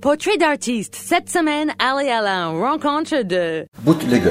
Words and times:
Portrait 0.00 0.36
d'artiste. 0.36 0.94
Cette 0.94 1.28
semaine, 1.28 1.72
allez 1.80 2.08
à 2.08 2.20
la 2.22 2.48
rencontre 2.48 3.22
de 3.22 3.66
Bootleggers. 3.80 4.30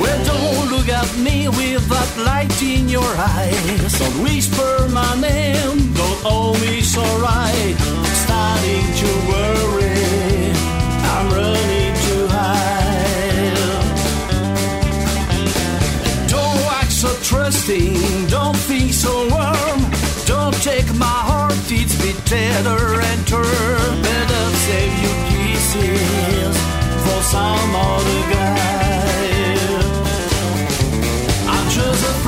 Well, 0.00 0.24
don't 0.24 0.70
look 0.70 0.88
at 0.88 1.14
me 1.18 1.48
with 1.48 1.86
that 1.90 2.24
light 2.24 2.62
in 2.62 2.88
your 2.88 3.04
eyes. 3.18 3.98
Don't 3.98 4.22
whisper 4.22 4.88
my 4.88 5.14
name, 5.20 5.92
don't 5.92 6.24
owe 6.24 6.54
me 6.60 6.80
so 6.80 7.02
right. 7.20 7.76
Starting 8.24 8.86
to 9.02 9.08
worry, 9.28 9.87
Don't 16.28 16.62
act 16.78 16.92
so 16.92 17.08
trusting, 17.22 18.26
don't 18.28 18.56
think 18.56 18.92
so 18.92 19.28
warm. 19.28 19.80
Don't 20.26 20.54
take 20.62 20.86
my 20.94 21.18
heart, 21.30 21.54
it's 21.70 21.96
bit 22.00 22.16
tether 22.24 23.00
and 23.00 23.26
turn. 23.26 24.02
Better 24.02 24.44
save 24.66 24.94
your 25.02 25.18
kisses 25.28 26.56
for 27.04 27.20
some 27.34 27.74
other 27.74 28.22
guy. 28.32 29.58
I'm 31.48 31.68
just 31.70 32.02
afraid 32.12 32.27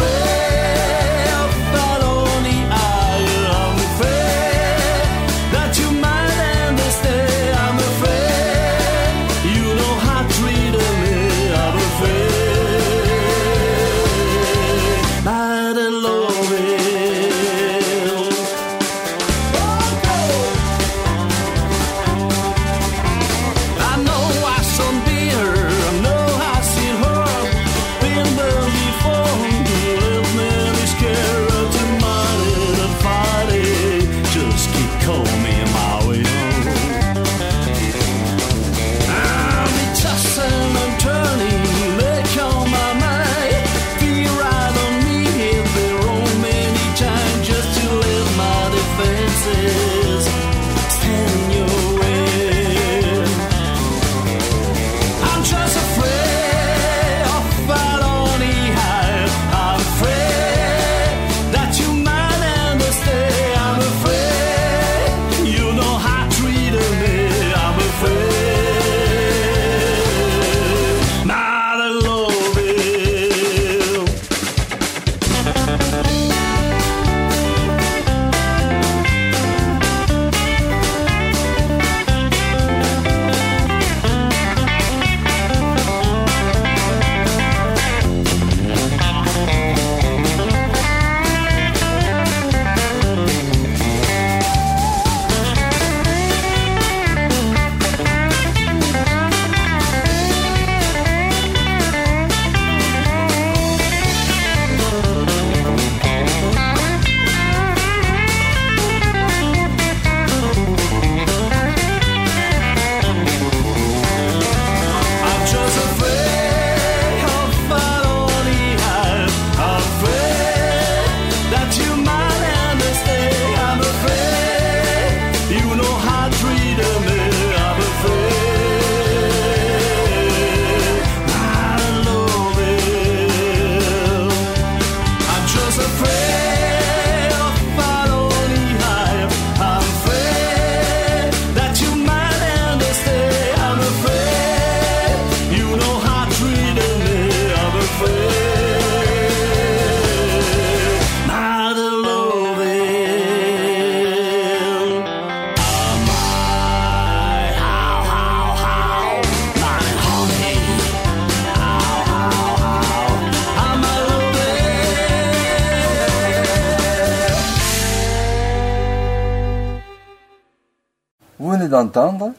d'entendre, 171.84 172.32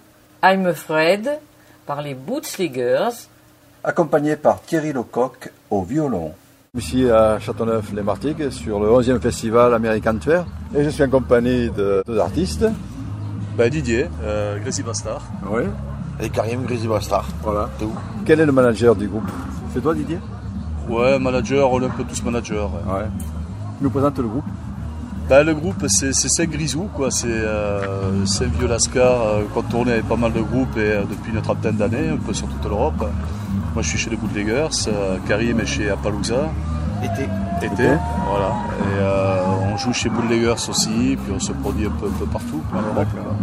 I'm 0.44 0.66
Afraid 0.68 1.40
par 1.86 2.02
les 2.02 2.14
Bootleggers. 2.14 3.10
accompagné 3.84 4.36
par 4.36 4.62
Thierry 4.62 4.94
Lecoq 4.94 5.52
au 5.72 5.82
violon. 5.84 6.34
Ici 6.78 7.10
à 7.10 7.40
Châteauneuf-les-Martigues 7.40 8.50
sur 8.52 8.80
le 8.80 8.90
11e 8.90 9.20
festival 9.20 9.74
American 9.74 10.18
Fair 10.22 10.46
et 10.76 10.84
je 10.84 10.90
suis 10.90 11.04
en 11.04 11.10
compagnie 11.10 11.70
de 11.72 12.04
deux 12.06 12.20
artistes. 12.20 12.66
Bah, 13.58 13.68
Didier, 13.70 14.08
euh, 14.24 14.60
Gracie 14.60 14.84
Bastard. 14.84 15.22
Oui. 15.50 15.64
Et 16.22 16.30
Karim 16.30 16.64
Grizzly 16.64 16.88
Bastard. 16.88 17.28
Voilà. 17.42 17.68
Quel 18.26 18.40
est 18.40 18.46
le 18.46 18.52
manager 18.52 18.96
du 18.96 19.08
groupe? 19.08 19.30
C'est 19.74 19.82
toi 19.82 19.94
Didier? 19.96 20.20
Ouais, 20.88 21.18
manager, 21.20 21.72
on 21.72 21.82
est 21.82 21.86
un 21.86 21.90
peu 21.90 22.04
tous 22.04 22.24
managers. 22.24 22.56
ouais. 22.88 22.94
Ouais. 22.94 23.06
Nous 23.82 23.90
présentes 23.90 24.20
le 24.20 24.28
groupe 24.28 24.46
Bah, 25.32 25.44
le 25.44 25.54
groupe, 25.56 25.86
c'est 25.88 26.12
c'est 26.14 26.28
Saint 26.28 26.44
Grisou, 26.44 26.90
quoi. 26.94 27.10
C'est 27.10 27.28
euh, 27.30 28.26
c'est 28.26 28.44
un 28.44 28.48
vieux 28.50 28.68
lascar 28.68 29.22
euh, 29.22 29.44
qu'on 29.54 29.62
tournait 29.62 29.94
avec 29.94 30.06
pas 30.10 30.18
mal 30.18 30.34
de 30.34 30.42
groupes 30.42 30.76
et, 30.76 30.82
euh, 30.82 31.04
depuis 31.10 31.32
une 31.32 31.42
trentaine 31.42 31.78
d'années, 31.78 32.10
un 32.10 32.18
peu 32.18 32.34
sur 32.34 32.48
toute 32.48 32.66
l'Europe. 32.70 33.00
Moi, 33.74 33.82
je 33.82 33.88
suis 33.88 33.98
chez 33.98 34.10
les 34.10 34.18
Bootleggers, 34.18 34.68
euh, 34.90 35.16
Karim 35.30 35.62
est 35.62 35.66
chez 35.66 35.90
Appaloosa. 35.90 36.52
Été. 37.02 37.24
Été, 37.66 37.88
voilà. 38.30 38.52
Et 38.82 39.00
euh, 39.00 39.72
on 39.74 39.78
joue 39.78 39.94
chez 39.94 40.10
Bootleggers 40.10 40.64
aussi, 40.70 41.18
puis 41.24 41.32
on 41.34 41.40
se 41.40 41.54
produit 41.54 41.86
un 41.86 41.92
peu, 41.92 42.08
un 42.08 42.20
peu 42.20 42.26
partout. 42.26 42.62
quoi, 42.70 42.80
en 42.82 42.94
Europe, 42.94 43.08
quoi. 43.14 43.34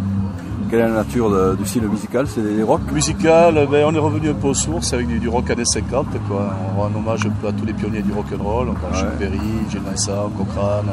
Quelle 0.68 0.80
est 0.80 0.88
la 0.88 0.94
nature 1.02 1.30
de- 1.30 1.56
du 1.56 1.64
style 1.66 1.88
musical? 1.88 2.26
C'est 2.28 2.42
des 2.42 2.62
rock? 2.62 2.82
Musical, 2.92 3.66
ben, 3.70 3.86
on 3.86 3.94
est 3.94 3.98
revenu 3.98 4.28
un 4.28 4.34
peu 4.34 4.48
aux 4.48 4.54
sources 4.54 4.92
avec 4.92 5.06
du, 5.06 5.18
du 5.18 5.28
rock 5.30 5.48
années 5.48 5.64
50. 5.64 6.06
Quoi. 6.28 6.54
On 6.76 6.82
rend 6.82 6.90
hommage 6.94 7.24
un 7.24 7.30
peu 7.30 7.48
à 7.48 7.52
tous 7.52 7.64
les 7.64 7.72
pionniers 7.72 8.02
du 8.02 8.12
rock 8.12 8.26
and 8.38 8.42
roll, 8.42 8.66
comme 8.66 8.92
Chuck 8.92 9.08
Ouais. 9.08 9.16
Berry, 9.18 9.40
Gene 9.70 9.80
Vincent, 9.88 10.28
Cochrane. 10.36 10.90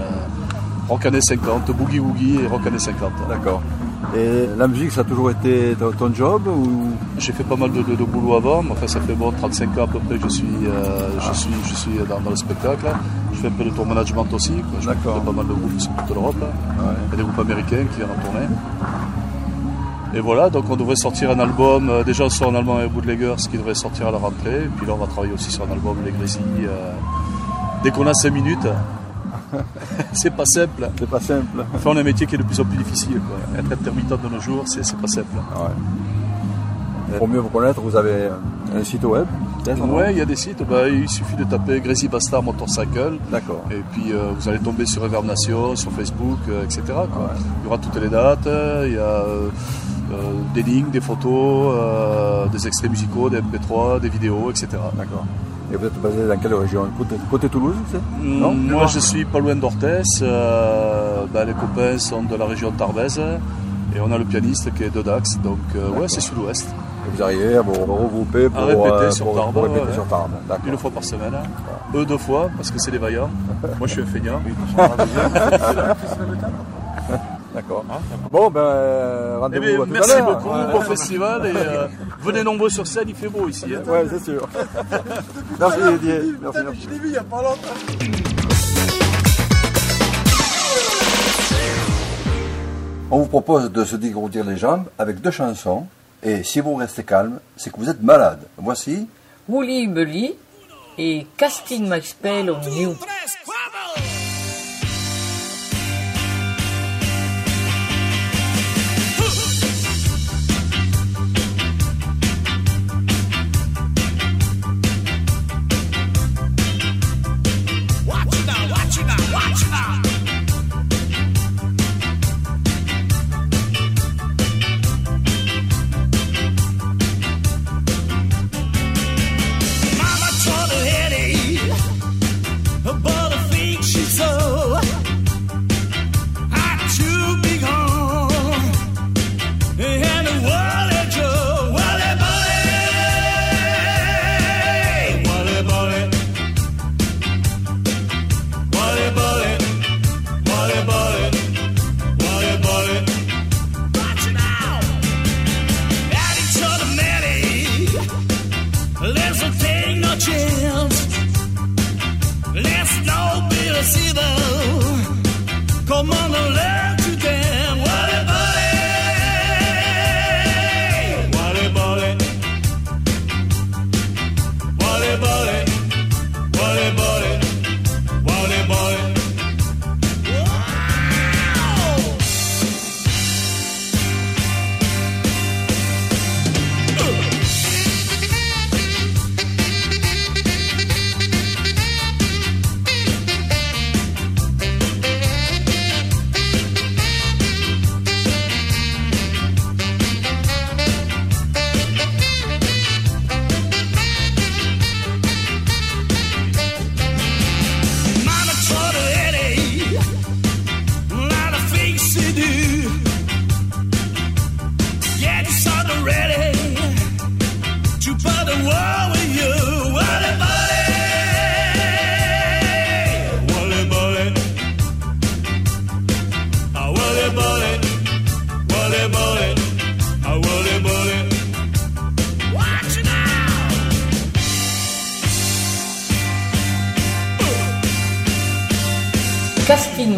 Rock 0.87 1.05
années 1.05 1.21
50, 1.21 1.71
boogie 1.71 1.99
woogie 1.99 2.39
et 2.43 2.47
rock 2.47 2.65
années 2.67 2.79
50. 2.79 3.11
D'accord. 3.29 3.61
Et 4.15 4.45
la 4.57 4.67
musique, 4.67 4.91
ça 4.91 5.01
a 5.01 5.03
toujours 5.03 5.31
été 5.31 5.75
ton, 5.79 5.91
ton 5.91 6.13
job 6.13 6.47
ou? 6.47 6.89
J'ai 7.17 7.31
fait 7.33 7.43
pas 7.43 7.55
mal 7.55 7.71
de, 7.71 7.81
de- 7.81 7.95
de 7.95 8.03
boulot 8.03 8.35
avant, 8.35 8.61
mais 8.61 8.71
enfin 8.71 8.87
ça 8.87 8.99
fait 9.01 9.13
bon 9.13 9.31
35 9.31 9.77
ans 9.77 9.83
à 9.83 9.87
peu 9.87 9.99
près 9.99 10.17
que 10.17 10.23
je 10.23 10.29
suis, 10.29 10.45
euh, 10.67 11.09
je 11.19 11.33
suis, 11.37 11.53
je 11.65 11.73
suis 11.73 11.91
dans, 12.07 12.19
dans 12.19 12.29
le 12.29 12.35
spectacle. 12.35 12.85
Je 13.33 13.39
fais 13.39 13.47
un 13.47 13.51
peu 13.51 13.63
de 13.65 13.69
tour 13.71 13.85
management 13.85 14.27
aussi. 14.33 14.51
quoi. 14.53 14.79
Je 14.81 14.87
D'accord. 14.87 15.21
pas 15.21 15.31
mal 15.31 15.47
de 15.47 15.53
groupes 15.53 15.79
sur 15.79 15.91
toute 15.95 16.15
l'Europe. 16.15 16.35
Il 16.39 17.11
y 17.11 17.13
a 17.13 17.17
des 17.17 17.23
groupes 17.23 17.39
américains 17.39 17.85
qui 17.91 17.97
viennent 17.97 18.09
en 18.11 18.23
tournée. 18.23 18.47
Et 20.13 20.19
voilà, 20.21 20.49
donc 20.49 20.65
on 20.69 20.77
devrait 20.77 20.95
sortir 20.95 21.31
un 21.31 21.39
album, 21.39 21.89
euh, 21.89 22.03
déjà 22.03 22.29
sur 22.29 22.47
un 22.49 22.55
album 22.55 22.77
avec 22.77 22.91
Bootleggers 22.91 23.35
qui 23.51 23.57
devrait 23.57 23.75
sortir 23.75 24.07
à 24.07 24.11
la 24.11 24.17
rentrée, 24.17 24.63
et 24.63 24.69
puis 24.77 24.85
là 24.87 24.93
on 24.93 24.97
va 24.97 25.07
travailler 25.07 25.33
aussi 25.33 25.51
sur 25.51 25.65
un 25.67 25.71
album 25.73 25.97
Les 26.05 26.11
Grésilles. 26.11 26.41
euh, 26.61 26.91
dès 27.83 27.91
qu'on 27.91 28.07
a 28.07 28.13
5 28.13 28.31
minutes, 28.31 28.65
c'est 30.13 30.35
pas 30.35 30.45
simple. 30.45 30.89
C'est 30.99 31.09
pas 31.09 31.19
simple. 31.19 31.65
Enfin, 31.73 31.91
on 31.91 31.97
a 31.97 32.01
un 32.01 32.03
métier 32.03 32.27
qui 32.27 32.35
est 32.35 32.37
de 32.37 32.43
plus 32.43 32.59
en 32.59 32.65
plus 32.65 32.77
difficile. 32.77 33.19
Quoi. 33.19 33.59
Être 33.59 33.71
intermittent 33.71 34.21
de 34.21 34.29
nos 34.29 34.39
jours, 34.39 34.63
c'est 34.67 34.97
pas 34.97 35.07
simple. 35.07 35.35
Ouais. 35.35 37.17
Pour 37.17 37.27
mieux 37.27 37.39
vous 37.39 37.49
connaître, 37.49 37.81
vous 37.81 37.95
avez 37.95 38.29
un 38.75 38.83
site 38.83 39.03
web 39.03 39.27
Ouais, 39.67 40.11
il 40.11 40.17
y 40.19 40.21
a 40.21 40.25
des 40.25 40.35
sites, 40.35 40.61
bah, 40.63 40.87
il 40.87 41.09
suffit 41.09 41.35
de 41.35 41.43
taper 41.43 41.79
Gracie 41.79 42.07
Bastard 42.07 42.43
Motorcycle. 42.43 43.17
D'accord. 43.31 43.63
Et 43.71 43.81
puis 43.91 44.11
euh, 44.11 44.31
vous 44.37 44.47
allez 44.47 44.59
tomber 44.59 44.85
sur 44.85 45.01
Reverb 45.01 45.25
Nation, 45.25 45.75
sur 45.75 45.91
Facebook, 45.91 46.37
euh, 46.49 46.63
etc. 46.63 46.81
quoi. 46.85 47.31
Il 47.61 47.65
y 47.65 47.67
aura 47.67 47.79
toutes 47.79 47.99
les 47.99 48.09
dates, 48.09 48.45
euh, 48.45 48.85
il 48.87 48.93
y 48.93 48.97
a 48.97 49.01
euh, 49.01 49.49
euh, 50.11 50.33
des 50.53 50.61
lignes, 50.61 50.91
des 50.91 51.01
photos, 51.01 51.73
euh, 51.75 52.45
des 52.47 52.67
extraits 52.67 52.91
musicaux, 52.91 53.29
des 53.29 53.39
MP3, 53.39 53.99
des 53.99 54.09
vidéos, 54.09 54.51
etc. 54.51 54.67
D'accord. 54.95 55.25
Et 55.73 55.77
vous 55.77 55.85
êtes 55.87 56.01
basé 56.01 56.27
dans 56.27 56.37
quelle 56.37 56.53
région? 56.53 56.85
Côté, 56.97 57.15
côté 57.29 57.49
Toulouse, 57.49 57.75
c'est 57.91 57.99
Non 58.23 58.53
Mm, 58.53 58.71
Moi 58.71 58.87
je 58.87 58.99
suis 58.99 59.25
pas 59.25 59.39
loin 59.39 59.55
d'Orthès, 59.55 60.05
euh, 60.21 61.25
bah, 61.33 61.43
les 61.45 61.53
copains 61.53 61.97
sont 61.97 62.23
de 62.23 62.35
la 62.35 62.45
région 62.45 62.71
de 62.71 62.77
Tarbes 62.77 62.99
et 63.95 63.99
on 64.01 64.11
a 64.11 64.17
le 64.17 64.25
pianiste 64.25 64.73
qui 64.75 64.83
est 64.83 64.89
de 64.93 65.01
Dax, 65.01 65.37
donc 65.39 65.57
euh, 65.75 65.89
ouais 65.89 66.07
c'est 66.07 66.19
sud-ouest, 66.21 66.67
Et 66.67 67.15
vous 67.15 67.23
arrivez 67.23 67.55
à 67.55 67.61
vous 67.61 67.73
regrouper 67.73 68.49
pour, 68.49 68.65
répéter 68.65 68.87
euh, 68.89 69.11
sur 69.11 69.25
pour- 69.25 69.35
Tarbes, 69.35 69.53
pour 69.53 69.63
répéter 69.63 69.85
ouais. 69.87 69.93
sur 69.93 70.05
Tarbes. 70.07 70.31
D'accord. 70.47 70.65
une 70.67 70.77
fois 70.77 70.91
par 70.91 71.03
semaine. 71.03 71.33
Eux 71.95 72.05
deux 72.05 72.17
fois 72.17 72.49
parce 72.57 72.71
que 72.71 72.79
c'est 72.79 72.91
des 72.91 72.97
vaillants, 72.97 73.29
moi 73.79 73.87
je 73.87 73.93
suis 73.93 74.01
un 74.01 74.05
feignant. 74.05 74.41
D'accord. 77.55 77.85
Bon, 78.31 78.51
ben, 78.51 78.59
euh, 78.59 79.35
Eh 79.37 79.39
rendez-vous 79.39 79.65
bien, 79.65 79.75
à 79.75 79.85
tout 79.85 79.91
merci 79.93 80.11
à 80.11 80.21
beaucoup, 80.21 80.49
bon 80.49 80.81
festival 80.81 81.45
et 81.45 81.53
euh, 81.55 81.87
venez 82.21 82.43
nombreux 82.43 82.69
sur 82.69 82.85
scène, 82.85 83.05
il 83.07 83.15
fait 83.15 83.29
beau 83.29 83.47
ici. 83.47 83.65
hein. 83.73 83.89
Ouais, 83.89 84.05
c'est 84.09 84.23
sûr. 84.23 84.45
merci 85.59 85.79
Didier. 85.93 86.21
Merci, 86.41 86.59
merci. 86.65 86.87
On 93.11 93.19
vous 93.19 93.27
propose 93.27 93.71
de 93.71 93.85
se 93.85 93.95
dégourdir 93.95 94.43
les 94.45 94.57
jambes 94.57 94.85
avec 94.97 95.21
deux 95.21 95.31
chansons. 95.31 95.85
Et 96.23 96.43
si 96.43 96.59
vous 96.59 96.75
restez 96.75 97.03
calme, 97.03 97.39
c'est 97.55 97.71
que 97.71 97.77
vous 97.77 97.89
êtes 97.89 98.01
malade. 98.01 98.39
Voici 98.57 99.07
Woolly 99.47 99.87
Bully 99.87 100.35
et 100.97 101.27
Casting 101.37 101.87
My 101.89 102.01
Spell 102.01 102.49
on 102.49 102.61
You. 102.71 102.95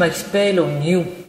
participei, 0.07 0.53
lo 0.53 0.65
New 0.67 1.26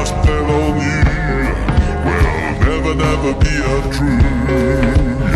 Will 0.00 0.14
never, 2.60 2.94
never 2.94 3.34
be 3.34 3.54
untrue. 3.74 5.26
I 5.26 5.29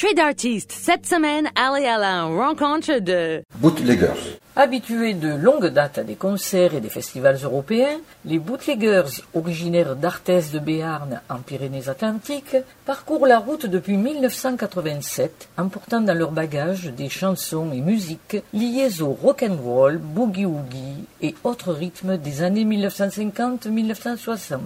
Portrait 0.00 0.14
d'artiste. 0.14 0.72
Cette 0.72 1.04
semaine, 1.04 1.50
allez 1.54 1.84
à 1.84 1.98
la 1.98 2.24
rencontre 2.24 3.00
de... 3.00 3.42
Bootleggers. 3.56 4.38
Habitués 4.56 5.12
de 5.12 5.28
longue 5.28 5.66
date 5.66 5.98
à 5.98 6.04
des 6.04 6.14
concerts 6.14 6.74
et 6.74 6.80
des 6.80 6.88
festivals 6.88 7.36
européens, 7.42 7.98
les 8.24 8.38
bootleggers, 8.38 9.20
originaires 9.34 9.96
d'Arthès 9.96 10.52
de 10.52 10.58
Béarn 10.58 11.20
en 11.28 11.40
Pyrénées-Atlantiques, 11.40 12.56
parcourent 12.86 13.26
la 13.26 13.38
route 13.38 13.66
depuis 13.66 13.98
1987, 13.98 15.50
emportant 15.58 16.00
dans 16.00 16.16
leur 16.16 16.30
bagage 16.30 16.86
des 16.86 17.10
chansons 17.10 17.70
et 17.70 17.82
musiques 17.82 18.38
liées 18.54 19.02
au 19.02 19.10
rock'n'roll, 19.12 19.98
boogie-woogie 19.98 21.04
et 21.20 21.34
autres 21.44 21.74
rythmes 21.74 22.16
des 22.16 22.40
années 22.42 22.64
1950-1960. 22.64 24.60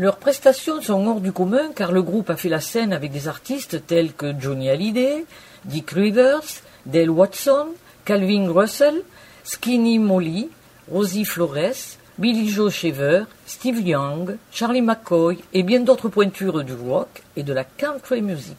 Leurs 0.00 0.16
prestations 0.16 0.80
sont 0.80 1.06
hors 1.06 1.20
du 1.20 1.30
commun 1.30 1.72
car 1.76 1.92
le 1.92 2.00
groupe 2.00 2.30
a 2.30 2.36
fait 2.36 2.48
la 2.48 2.62
scène 2.62 2.94
avec 2.94 3.12
des 3.12 3.28
artistes 3.28 3.86
tels 3.86 4.14
que 4.14 4.32
Johnny 4.40 4.70
Hallyday, 4.70 5.26
Dick 5.66 5.90
Rivers, 5.90 6.62
Dale 6.86 7.10
Watson, 7.10 7.66
Calvin 8.06 8.50
Russell, 8.50 9.02
Skinny 9.44 9.98
Molly, 9.98 10.48
Rosie 10.90 11.26
Flores, 11.26 11.98
Billy 12.16 12.48
Joe 12.48 12.72
Shaver, 12.72 13.24
Steve 13.44 13.86
Young, 13.86 14.38
Charlie 14.50 14.80
McCoy 14.80 15.36
et 15.52 15.62
bien 15.62 15.80
d'autres 15.80 16.08
pointures 16.08 16.64
du 16.64 16.72
rock 16.72 17.22
et 17.36 17.42
de 17.42 17.52
la 17.52 17.64
country 17.64 18.22
music. 18.22 18.56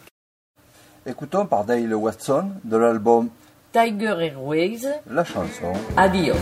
Écoutons 1.07 1.47
par 1.47 1.63
Dale 1.65 1.95
Watson 1.95 2.51
de 2.63 2.77
l'album 2.77 3.29
Tiger 3.73 4.15
Airways, 4.19 4.81
la 5.09 5.23
chanson 5.23 5.73
Adios. 5.97 6.35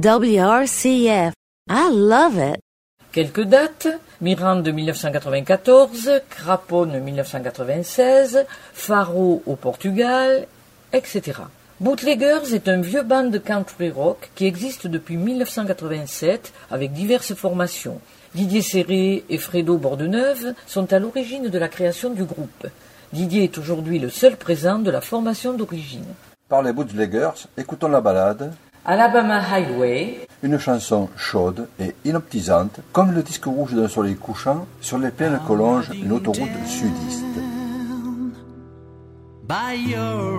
WRCF. 0.00 1.32
I 1.68 1.90
love 1.90 2.38
it. 2.38 2.60
Quelques 3.10 3.42
dates 3.42 3.88
Mirande 4.20 4.68
1994, 4.68 6.22
Craponne 6.30 7.00
1996, 7.00 8.46
Faro 8.72 9.42
au 9.44 9.56
Portugal, 9.56 10.46
etc. 10.92 11.40
Bootleggers 11.80 12.54
est 12.54 12.68
un 12.68 12.80
vieux 12.80 13.02
band 13.02 13.24
de 13.24 13.38
country 13.38 13.90
rock 13.90 14.30
qui 14.36 14.46
existe 14.46 14.86
depuis 14.86 15.16
1987 15.16 16.52
avec 16.70 16.92
diverses 16.92 17.34
formations. 17.34 18.00
Didier 18.36 18.62
Serré 18.62 19.24
et 19.28 19.38
Fredo 19.38 19.78
Bordeneuve 19.78 20.54
sont 20.68 20.92
à 20.92 21.00
l'origine 21.00 21.48
de 21.48 21.58
la 21.58 21.68
création 21.68 22.10
du 22.10 22.22
groupe. 22.22 22.68
Didier 23.12 23.42
est 23.42 23.58
aujourd'hui 23.58 23.98
le 23.98 24.10
seul 24.10 24.36
présent 24.36 24.78
de 24.78 24.92
la 24.92 25.00
formation 25.00 25.54
d'origine. 25.54 26.06
Par 26.48 26.62
les 26.62 26.72
bootleggers, 26.72 27.48
écoutons 27.56 27.88
la 27.88 28.00
balade, 28.00 28.54
Alabama 28.90 29.38
Highway, 29.38 30.26
une 30.42 30.58
chanson 30.58 31.10
chaude 31.14 31.68
et 31.78 31.94
inoptisante, 32.06 32.80
comme 32.90 33.12
le 33.12 33.22
disque 33.22 33.44
rouge 33.44 33.74
d'un 33.74 33.86
soleil 33.86 34.16
couchant 34.16 34.66
sur 34.80 34.96
les 34.96 35.10
plaines 35.10 35.38
que 35.46 35.52
longe 35.52 35.90
une 35.90 36.10
autoroute 36.10 36.48
sudiste. 36.66 37.22
by 39.46 39.74
your 39.74 40.38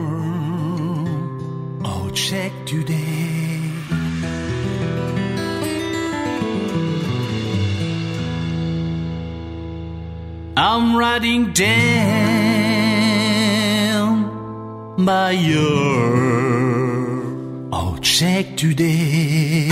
old 1.86 2.16
check 2.16 2.52
today. 2.66 3.62
I'm 10.58 10.96
riding 10.96 11.54
down 11.54 11.86
by 15.06 15.34
your 15.34 16.59
old 17.72 18.02
check 18.04 18.56
today. 18.58 19.70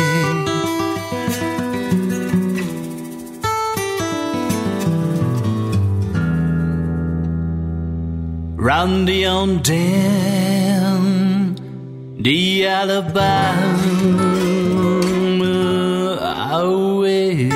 Roundy 8.56 9.26
on 9.26 9.62
down 9.62 11.56
the 12.20 12.66
Alabama 12.66 14.18
highway. 16.20 17.50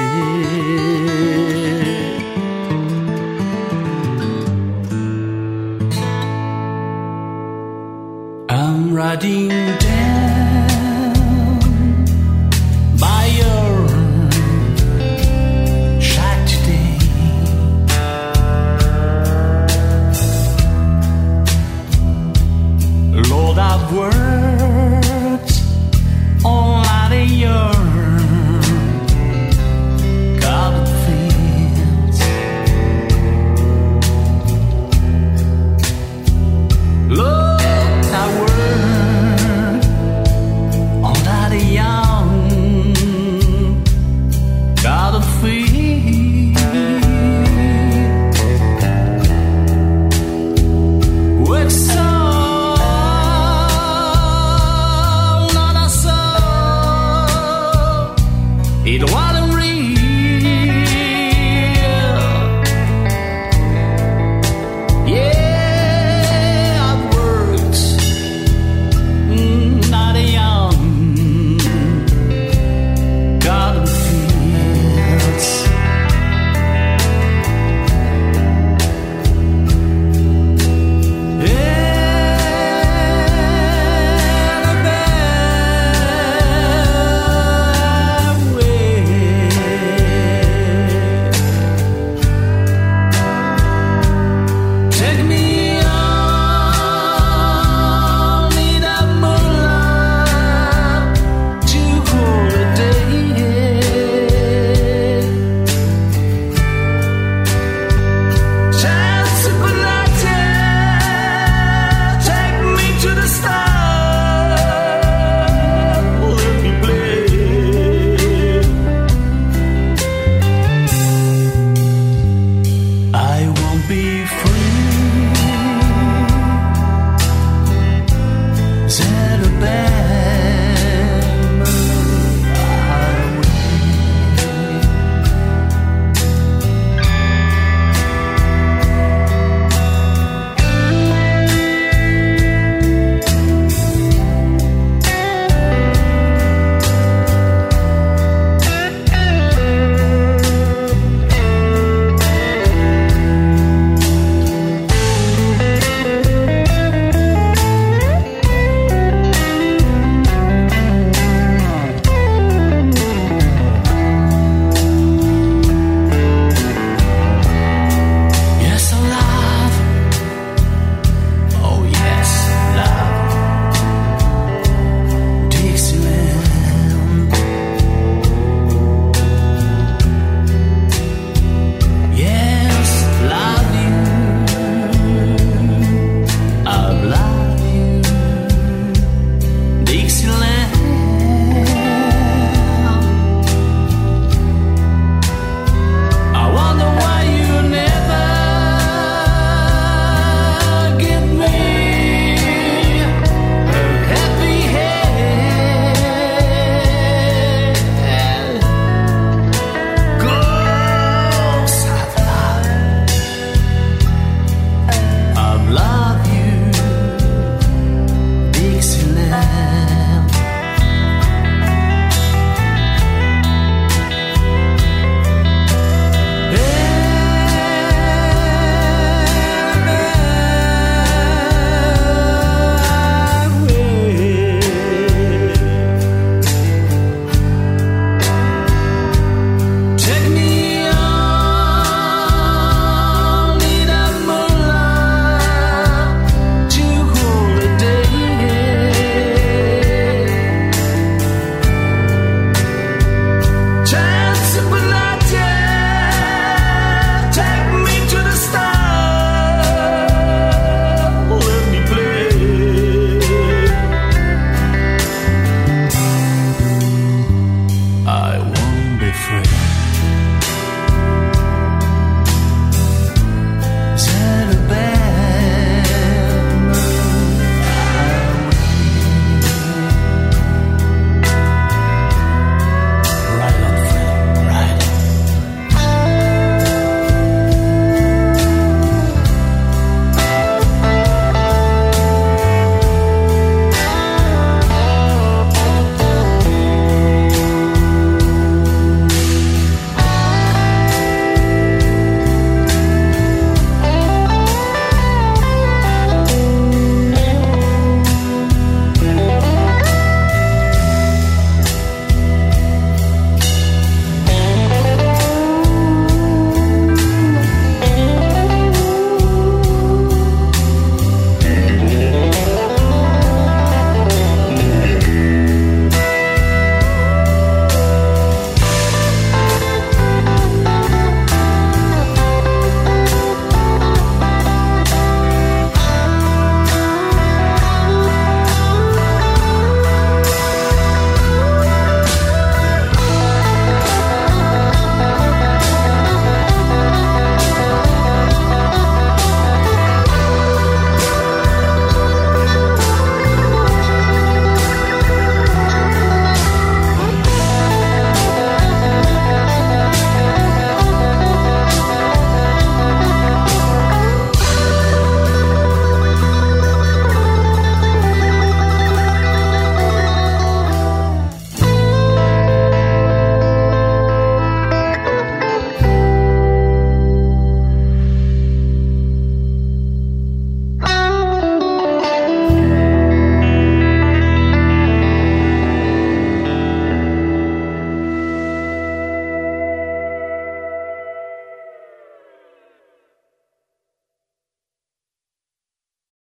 I'm 8.50 8.94
riding 8.94 9.61
I've 23.58 23.92
worked 23.92 25.52
all 26.46 26.82
night 26.82 27.12
in 27.14 27.30
your 27.40 28.01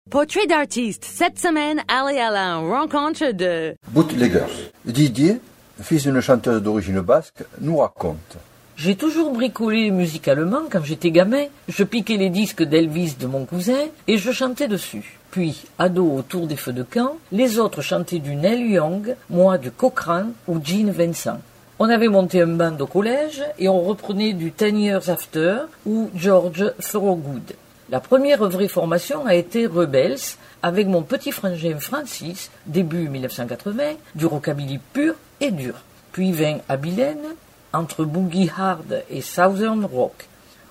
Portrait 0.10 0.48
d'artiste. 0.48 1.06
Cette 1.06 1.38
semaine, 1.38 1.82
Ali 1.88 2.18
Alain, 2.18 2.58
rencontre 2.68 3.32
de... 3.32 3.76
Bootleggers. 3.90 4.72
Didier, 4.84 5.40
fils 5.80 6.02
d'une 6.02 6.20
chanteuse 6.20 6.64
d'origine 6.64 7.02
basque, 7.02 7.44
nous 7.62 7.78
raconte. 7.78 8.38
J'ai 8.76 8.96
toujours 8.96 9.32
bricolé 9.32 9.92
musicalement 9.92 10.62
quand 10.68 10.84
j'étais 10.84 11.12
gamin. 11.12 11.44
Je 11.68 11.84
piquais 11.84 12.18
les 12.18 12.32
disques 12.32 12.64
d'Elvis 12.64 13.18
de 13.20 13.28
mon 13.28 13.46
cousin 13.46 13.86
et 14.08 14.18
je 14.18 14.32
chantais 14.32 14.68
dessus. 14.68 15.20
Puis, 15.30 15.64
ado 15.78 16.12
autour 16.12 16.48
des 16.48 16.56
feux 16.56 16.74
de 16.74 16.82
camp, 16.82 17.18
les 17.32 17.60
autres 17.60 17.84
chantaient 17.84 18.18
du 18.18 18.36
Neil 18.36 18.72
Young, 18.72 19.16
moi 19.30 19.60
du 19.60 19.70
Cochrane 19.70 20.34
ou 20.48 20.60
Gene 20.64 20.90
Vincent. 20.90 21.38
On 21.78 21.88
avait 21.88 22.08
monté 22.08 22.42
un 22.42 22.48
band 22.48 22.76
au 22.80 22.88
collège 22.88 23.44
et 23.60 23.70
on 23.70 23.82
reprenait 23.82 24.34
du 24.34 24.54
Ten 24.54 24.76
Years 24.80 25.08
After 25.08 25.58
ou 25.86 26.10
George 26.16 26.74
Thorogood. 26.92 27.54
La 27.92 28.00
première 28.00 28.48
vraie 28.48 28.68
formation 28.68 29.26
a 29.26 29.34
été 29.34 29.66
Rebels 29.66 30.38
avec 30.62 30.86
mon 30.88 31.02
petit 31.02 31.32
frangin 31.32 31.80
Francis, 31.80 32.52
début 32.68 33.10
1980, 33.10 33.96
du 34.14 34.28
rockabilly 34.28 34.80
pur 34.94 35.16
et 35.42 35.50
dur. 35.50 35.74
Puis 36.12 36.32
vint 36.32 36.60
Abilene, 36.70 37.36
entre 37.74 38.06
Boogie 38.06 38.52
Hard 38.56 39.04
et 39.10 39.22
Southern 39.22 39.86
Rock. 39.86 40.28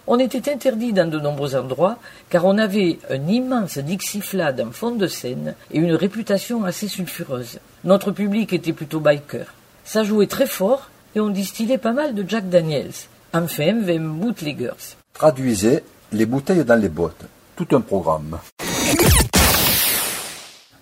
On 0.07 0.21
était 0.21 0.49
interdit 0.51 0.93
dans 0.93 1.11
de 1.11 1.19
nombreux 1.19 1.57
endroits 1.57 1.99
car 2.31 2.45
on 2.45 2.57
avait 2.57 3.01
un 3.11 3.27
immense 3.27 3.79
Dixie-Flad 3.79 4.61
en 4.61 4.71
fond 4.71 4.93
de 4.93 5.09
scène 5.09 5.57
et 5.73 5.79
une 5.79 5.95
réputation 5.95 6.63
assez 6.63 6.87
sulfureuse. 6.87 7.59
Notre 7.83 8.13
public 8.13 8.53
était 8.53 8.73
plutôt 8.73 9.01
biker. 9.01 9.55
Ça 9.85 10.05
jouait 10.05 10.29
très 10.29 10.47
fort 10.47 10.89
et 11.17 11.21
on 11.21 11.31
distillait 11.31 11.79
pas 11.79 11.93
mal 11.93 12.15
de 12.15 12.25
Jack 12.29 12.49
Daniels. 12.49 12.93
Enfin, 13.33 13.75
vint 13.81 13.99
Bootleggers. 13.99 14.97
Traduisez 15.15 15.83
les 16.13 16.27
bouteilles 16.27 16.65
dans 16.65 16.81
les 16.81 16.89
bottes. 16.89 17.25
Tout 17.57 17.69
un 17.73 17.81
programme. 17.81 18.39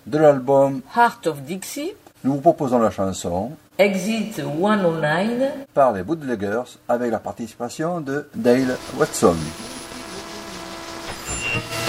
De 0.05 0.17
l'album, 0.17 0.81
Heart 0.95 1.27
of 1.27 1.41
Dixie, 1.41 1.93
nous 2.23 2.35
vous 2.35 2.41
proposons 2.41 2.79
la 2.79 2.91
chanson 2.91 3.51
Exit 3.77 4.35
109, 4.35 5.67
par 5.73 5.93
les 5.93 6.03
Bootleggers 6.03 6.77
avec 6.87 7.11
la 7.11 7.19
participation 7.19 7.99
de 8.01 8.27
Dale 8.33 8.77
Watson. 8.97 9.35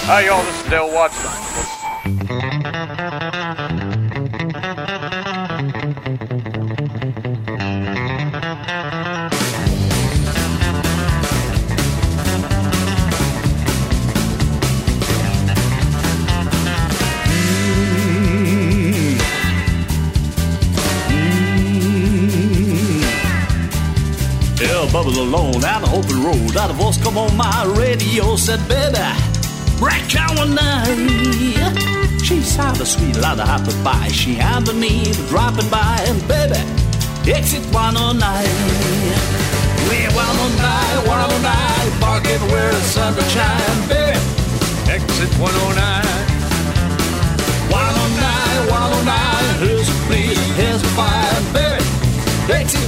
Hi, 0.07 0.25
y'all. 0.25 0.43
This 0.43 0.65
is 0.65 0.69
Dale 0.69 0.89
Watson. 0.93 1.29
Yeah, 24.59 24.85
Bubba's 24.91 25.17
alone 25.17 25.61
down 25.61 25.83
the 25.83 25.91
open 25.95 26.21
road. 26.21 26.57
Out 26.57 26.69
a 26.69 26.73
voice 26.73 26.97
come 27.01 27.17
on 27.17 27.35
my 27.37 27.63
radio 27.79 28.35
said, 28.35 28.59
baby, 28.67 28.99
break 29.79 30.03
one 30.35 30.53
night. 30.53 31.99
She 32.21 32.41
sounded 32.41 32.85
sweet, 32.85 33.15
a 33.15 33.21
lot 33.21 33.39
of 33.39 33.47
happy 33.47 33.71
pie. 33.83 34.09
She 34.09 34.35
had 34.35 34.65
the 34.65 34.73
need 34.73 35.17
of 35.17 35.29
dropping 35.29 35.69
by, 35.69 36.03
and 36.11 36.19
baby, 36.27 36.59
exit 37.31 37.63
109. 37.71 38.19
We're 39.87 40.11
109, 40.11 41.07
109, 41.07 41.99
barking 42.03 42.43
where 42.51 42.73
the 42.73 42.81
sun 42.81 43.15
will 43.15 43.23
shine, 43.31 43.87
baby. 43.87 44.19
Exit 44.91 45.31
109. 45.39 46.03
109, 47.71 48.67
109, 48.67 49.63
here's 49.63 49.87
a 49.87 49.95
please, 50.03 50.35
here's 50.59 50.83
a 50.83 50.91
fire, 50.99 51.39
baby. 51.55 51.79
Exit 52.51 52.78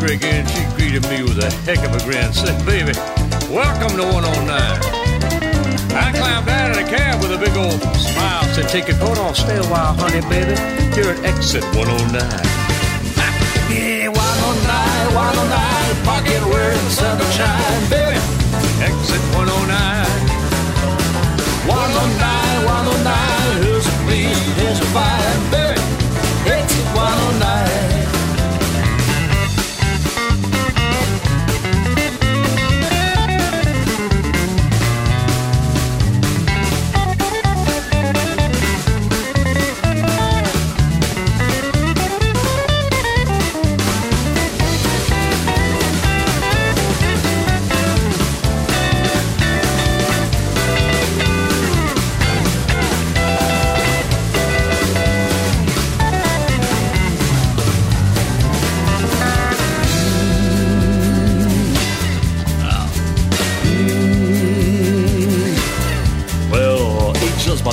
my 0.00 0.06
big 0.06 0.22
rig 0.22 0.24
in. 0.24 0.46
She 0.46 0.64
greeted 0.76 1.02
me 1.08 1.22
with 1.22 1.38
a 1.38 1.50
heck 1.64 1.78
of 1.84 1.94
a 1.94 1.98
grin. 2.04 2.32
Said, 2.32 2.64
baby, 2.64 2.92
welcome 3.52 3.96
to 3.96 4.04
109. 4.04 4.50
I 5.92 6.12
climbed 6.12 6.48
out 6.48 6.70
of 6.70 6.76
the 6.76 6.84
cab 6.84 7.20
with 7.22 7.32
a 7.32 7.38
big 7.38 7.56
old 7.56 7.80
smile. 7.96 8.44
Said, 8.54 8.68
take 8.68 8.88
your 8.88 8.98
coat 8.98 9.18
off, 9.18 9.36
stay 9.36 9.56
a 9.56 9.64
while, 9.64 9.94
honey, 9.94 10.20
baby. 10.28 10.56
You're 10.96 11.12
at 11.12 11.24
exit 11.24 11.64
109. 11.74 12.20
Yeah, 13.70 14.08
109, 14.08 15.14
109, 15.14 16.04
parking 16.04 16.44
where 16.50 16.74
the 16.74 16.90
sun 16.90 17.18
shine, 17.32 17.90
baby. 17.90 18.18
Exit 18.82 19.22
109. 19.34 19.70
109, 21.66 22.64
109, 22.66 23.62
here's 23.62 23.86
a 23.86 23.94
please, 24.04 24.38
here's 24.58 24.80
a 24.80 24.86
fine, 24.90 25.50
baby. 25.50 25.59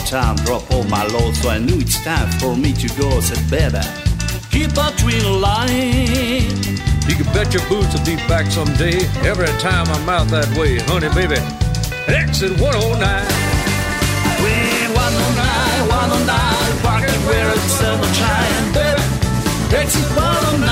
Time, 0.10 0.38
drop 0.38 0.64
all 0.72 0.84
my 0.86 1.06
load, 1.08 1.36
so 1.36 1.50
I 1.50 1.60
knew 1.60 1.80
it's 1.80 2.02
time 2.04 2.32
for 2.40 2.56
me 2.56 2.72
to 2.72 2.88
go. 2.96 3.20
Said, 3.20 3.44
baby, 3.52 3.84
keep 4.50 4.72
that 4.80 4.96
twin 4.96 5.42
line. 5.42 6.48
You 7.08 7.16
can 7.20 7.28
bet 7.36 7.52
your 7.52 7.64
boots 7.68 7.92
I'll 7.92 8.06
be 8.08 8.16
back 8.28 8.48
someday. 8.48 9.04
Every 9.28 9.52
time 9.60 9.88
I'm 9.92 10.08
out 10.08 10.28
that 10.32 10.48
way, 10.56 10.80
honey, 10.88 11.12
baby. 11.12 11.40
Exit 12.08 12.56
109. 12.56 12.64
We're 14.40 14.88
109, 14.96 15.92
109, 15.92 16.88
parking 16.88 17.22
where 17.28 17.52
the 17.52 17.60
sun 17.68 18.00
will 18.00 18.08
shine, 18.16 18.72
baby. 18.72 19.04
Exit 19.76 20.08
109. 20.16 20.64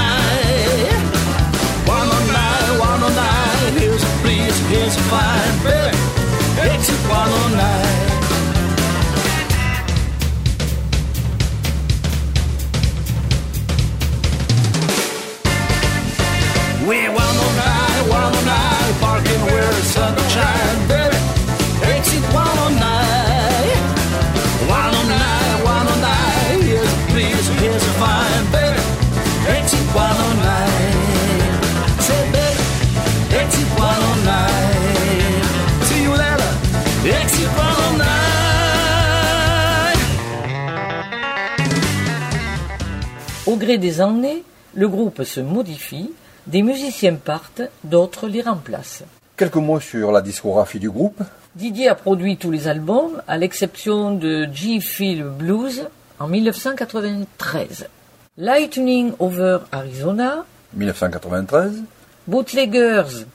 109, 1.92 2.80
109, 2.80 3.84
here's 3.84 4.00
a 4.00 4.12
please, 4.24 4.56
here's 4.72 4.96
a 4.96 5.04
fine, 5.12 5.56
baby. 5.68 5.92
Exit 6.72 7.04
109. 7.12 8.15
109, 18.16 18.96
parking 19.04 19.42
where 19.44 19.72
the 19.78 19.84
sun 19.94 20.16
will 20.16 20.30
shine, 20.36 20.80
baby. 20.88 21.20
Exit 21.84 22.24
109. 22.32 22.80
109, 24.72 25.64
109, 25.64 26.62
here's 26.64 26.88
a 26.88 26.98
please, 27.12 27.46
here's 27.60 27.84
a 27.84 27.94
fine, 28.00 28.46
baby. 28.56 28.80
Exit 29.58 29.88
109. 29.94 30.08
Say, 32.08 32.24
baby, 32.32 32.64
exit 33.36 33.70
109. 33.76 33.84
See 35.88 36.02
you 36.08 36.14
later, 36.24 36.52
exit 37.20 37.50
109. 37.52 38.06
Au 43.46 43.56
gré 43.58 43.78
des 43.78 44.00
années, 44.00 44.44
le 44.74 44.88
groupe 44.88 45.24
se 45.24 45.42
modifie, 45.42 46.12
des 46.48 46.62
musiciens 46.62 47.16
partent, 47.16 47.64
d'autres 47.84 48.28
les 48.28 48.42
remplacent. 48.42 49.04
Quelques 49.36 49.56
mots 49.56 49.80
sur 49.80 50.12
la 50.12 50.22
discographie 50.22 50.80
du 50.80 50.90
groupe. 50.90 51.22
Didier 51.56 51.90
a 51.90 51.96
produit 51.96 52.38
tous 52.38 52.52
les 52.52 52.68
albums, 52.68 53.22
à 53.28 53.38
l'exception 53.38 54.16
de 54.16 54.48
G 54.54 54.80
Feel 54.80 55.24
Blues 55.24 55.88
en 56.20 56.28
1993. 56.28 57.88
Lightning 58.38 59.14
Over 59.20 59.60
Arizona, 59.72 60.46
1993, 60.74 61.84
Bootleggers, 62.28 63.26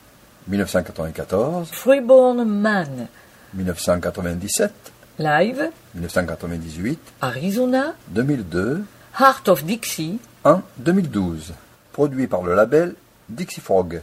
1994, 0.48 1.68
Freeborn 1.70 2.44
Man, 2.44 3.08
1997, 3.54 4.72
Live, 5.18 5.70
1998, 5.94 6.98
Arizona, 7.22 7.94
2002, 8.08 8.84
Heart 9.18 9.48
of 9.48 9.64
Dixie, 9.64 10.18
en 10.44 10.62
2012. 10.78 11.52
Produit 11.92 12.26
par 12.26 12.42
le 12.42 12.54
label 12.54 12.94
Dixie 13.30 13.60
Frog. 13.60 14.02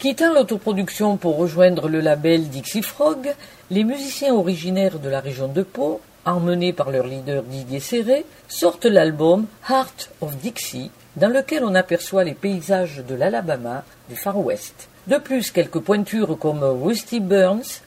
Quittant 0.00 0.34
l'autoproduction 0.34 1.16
pour 1.16 1.36
rejoindre 1.36 1.88
le 1.88 2.00
label 2.00 2.48
Dixie 2.48 2.82
Frog, 2.82 3.32
les 3.70 3.84
musiciens 3.84 4.34
originaires 4.34 4.98
de 4.98 5.08
la 5.08 5.20
région 5.20 5.46
de 5.46 5.62
Pau, 5.62 6.00
emmenés 6.24 6.72
par 6.72 6.90
leur 6.90 7.06
leader 7.06 7.44
Didier 7.44 7.78
Serré, 7.78 8.26
sortent 8.48 8.86
l'album 8.86 9.46
Heart 9.70 10.10
of 10.20 10.36
Dixie, 10.38 10.90
dans 11.16 11.28
lequel 11.28 11.64
on 11.64 11.76
aperçoit 11.76 12.24
les 12.24 12.34
paysages 12.34 13.04
de 13.06 13.14
l'Alabama 13.14 13.84
du 14.08 14.16
Far 14.16 14.38
West. 14.38 14.88
De 15.06 15.18
plus, 15.18 15.52
quelques 15.52 15.78
pointures 15.78 16.36
comme 16.36 16.64
Rusty 16.64 17.20
Burns, 17.20 17.80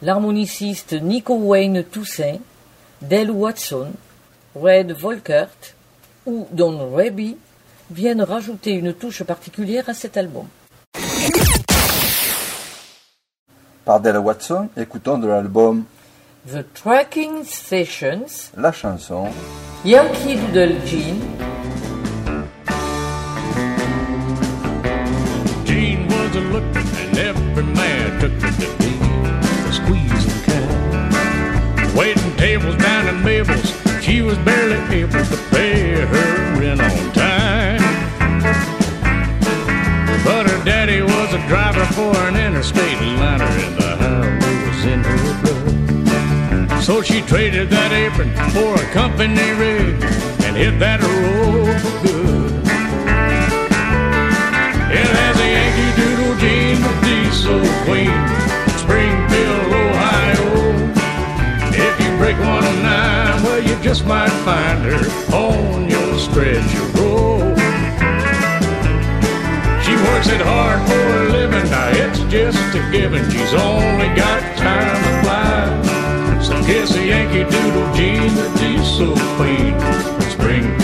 l'harmoniciste 0.00 0.92
Nico 0.92 1.34
Wayne 1.34 1.82
Toussaint, 1.82 2.38
Dale 3.02 3.32
Watson, 3.32 3.90
Red 4.54 4.92
Volkert 4.92 5.74
ou 6.24 6.46
Don 6.52 6.94
Reby 6.94 7.36
viennent 7.94 8.22
rajouter 8.22 8.72
une 8.72 8.92
touche 8.92 9.22
particulière 9.22 9.88
à 9.88 9.94
cet 9.94 10.16
album. 10.16 10.46
Par 13.84 14.00
Della 14.00 14.20
Watson, 14.20 14.68
écoutons 14.76 15.18
de 15.18 15.28
l'album 15.28 15.84
The 16.50 16.64
Tracking 16.74 17.44
Sessions, 17.44 18.50
la 18.56 18.72
chanson 18.72 19.28
Yankee 19.84 20.36
Doodle 20.36 20.74
Jean, 20.84 21.20
Jean 25.64 26.08
was 26.08 26.36
a 26.36 26.40
looking, 26.52 26.88
and 27.00 27.18
every 27.18 27.62
man 27.62 28.20
took 28.20 28.32
her 28.42 28.50
to 28.50 28.68
be 28.78 28.92
a 29.68 29.72
squeezing 29.72 30.42
cat. 30.44 31.94
Waiting 31.94 32.36
tables 32.36 32.76
down 32.76 33.08
in 33.08 33.22
Mabel's, 33.22 33.72
she 34.02 34.20
was 34.22 34.36
barely 34.38 35.02
able 35.02 35.24
to 35.24 35.36
pay 35.50 36.00
her 36.00 36.53
driver 41.48 41.84
for 41.92 42.16
an 42.28 42.36
interstate 42.36 43.00
liner, 43.18 43.44
and 43.44 43.76
the 43.76 43.96
highway 43.96 44.68
was 44.68 44.84
in 44.84 45.00
her 45.04 45.42
blood. 45.42 46.82
So 46.82 47.02
she 47.02 47.20
traded 47.22 47.70
that 47.70 47.92
apron 47.92 48.30
for 48.50 48.74
a 48.74 48.86
company 48.92 49.50
rig 49.52 50.02
and 50.44 50.56
hit 50.56 50.78
that 50.80 51.00
road 51.02 51.80
for 51.80 51.94
good. 52.06 52.52
Yeah, 54.92 55.08
there's 55.16 55.40
a 55.40 55.48
Yankee 55.56 55.92
Doodle 56.00 56.36
Jean, 56.40 56.76
the 56.80 56.92
diesel 57.04 57.64
queen, 57.84 58.20
Springfield, 58.78 59.72
Ohio. 59.72 60.48
If 61.72 61.94
you 62.00 62.10
break 62.16 62.38
one 62.38 62.82
nine, 62.82 63.42
well, 63.42 63.60
you 63.62 63.76
just 63.82 64.04
might 64.06 64.32
find 64.44 64.84
her 64.84 65.02
on 65.34 65.88
your 65.88 66.18
stretch 66.18 66.74
of 66.76 66.94
road. 67.00 67.53
Works 70.24 70.40
it 70.40 70.46
hard 70.46 70.88
for 70.88 70.94
a 70.94 71.28
living, 71.32 71.70
now 71.70 71.88
it's 71.90 72.20
just 72.32 72.74
a 72.74 72.90
given. 72.90 73.30
She's 73.30 73.52
only 73.52 74.08
got 74.16 74.56
time 74.56 74.96
to 75.04 75.22
fly. 75.22 76.40
So 76.40 76.64
kiss 76.64 76.96
a 76.96 77.04
Yankee 77.04 77.44
Doodle 77.44 77.92
Jean, 77.92 78.34
the 78.34 78.48
diesel 78.56 79.12
queen, 79.36 79.78
Springfield, 80.30 80.83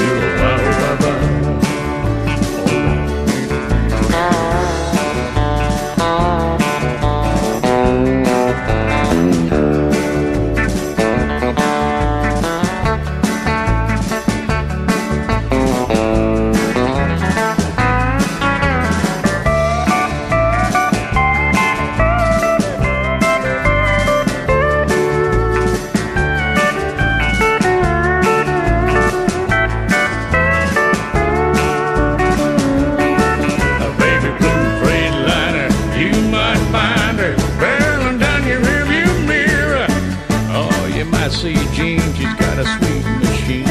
see 41.31 41.55
Jean, 41.73 42.01
she's 42.15 42.35
got 42.35 42.59
a 42.59 42.65
sweet 42.65 43.05
machine, 43.21 43.67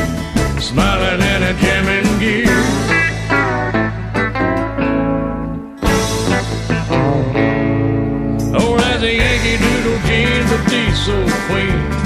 smiling 0.59 1.21
and 1.21 1.43
a 1.43 1.53
jamming 1.61 2.19
gear. 2.19 2.45
Oh, 8.55 8.77
there's 8.77 9.03
a 9.03 9.13
Yankee 9.13 9.57
Doodle 9.57 9.99
Jean, 10.07 10.47
the 10.47 10.57
diesel 10.69 11.25
queen, 11.47 11.98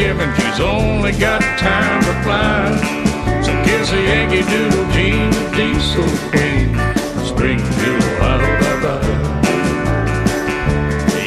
a 0.00 0.02
given. 0.02 0.34
She's 0.36 0.60
only 0.60 1.12
got 1.12 1.40
time 1.58 2.02
to 2.04 2.12
fly. 2.22 2.76
So 3.42 3.52
kiss 3.64 3.92
a 3.92 4.02
Yankee 4.02 4.42
Doodle 4.42 4.86
Jean, 4.92 5.30
the 5.30 5.44
diesel 5.56 6.08
queen, 6.30 6.74
Springfield, 7.24 8.02
Ohio, 8.02 8.50
bye-bye. 8.60 9.06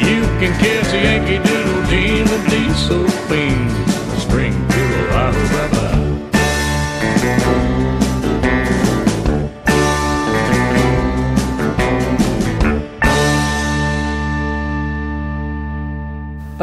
You 0.09 0.21
can 0.39 0.53
kiss 0.59 0.93
a 0.93 1.01
Yankee 1.01 1.41
Doodle 1.47 1.83
Jean, 1.89 2.25
the 2.25 2.39
diesel 2.49 3.05
queen, 3.27 3.82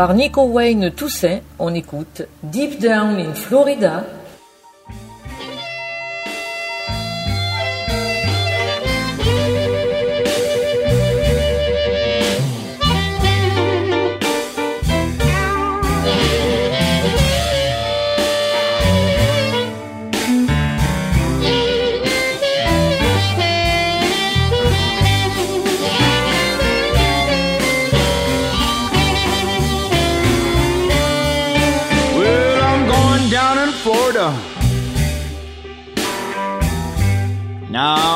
Par 0.00 0.14
Nico 0.14 0.44
Wayne 0.44 0.92
Toussaint, 0.92 1.40
on 1.58 1.74
écoute 1.74 2.22
Deep 2.42 2.80
Down 2.80 3.20
in 3.20 3.34
Florida, 3.34 4.02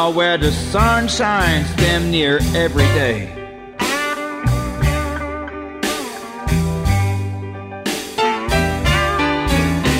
Now, 0.04 0.10
where 0.10 0.36
the 0.36 0.52
sun 0.52 1.08
shines 1.08 1.66
damn 1.76 2.10
near 2.10 2.38
every 2.54 2.84
day. 2.92 3.32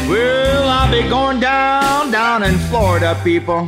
Well, 0.07 0.69
I'll 0.69 0.93
be 0.93 1.09
going 1.09 1.41
down, 1.41 2.11
down 2.11 2.43
in 2.43 2.59
Florida, 2.69 3.19
people. 3.25 3.65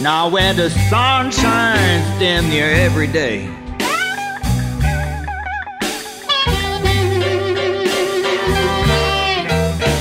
Now, 0.00 0.30
where 0.30 0.54
the 0.54 0.70
sun 0.88 1.30
shines 1.30 2.18
damn 2.18 2.48
near 2.48 2.70
every 2.70 3.06
day. 3.06 3.48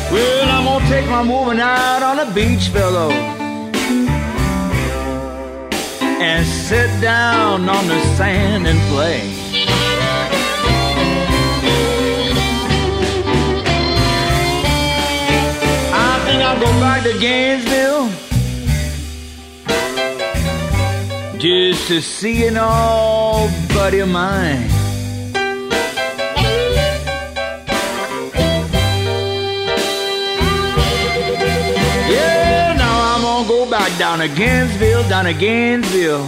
Well, 0.09 0.49
I'm 0.49 0.63
gonna 0.63 0.87
take 0.87 1.09
my 1.09 1.21
moving 1.21 1.59
out 1.59 2.01
on 2.01 2.15
the 2.15 2.33
beach, 2.33 2.69
fellow. 2.69 3.38
And 6.39 6.47
sit 6.47 6.89
down 7.01 7.67
on 7.67 7.85
the 7.87 7.99
sand 8.15 8.65
and 8.65 8.79
play. 8.87 9.19
I 15.91 16.13
think 16.25 16.41
I'll 16.41 16.59
go 16.61 16.71
back 16.79 17.03
to 17.03 17.13
Gainesville 17.19 18.09
just 21.39 21.87
to 21.89 22.01
see 22.01 22.47
an 22.47 22.57
old 22.57 23.51
buddy 23.73 23.99
of 23.99 24.07
mine. 24.07 24.78
Down 34.09 34.27
to 34.27 34.27
Gainesville, 34.27 35.07
down 35.07 35.25
to 35.25 35.33
Gainesville, 35.35 36.25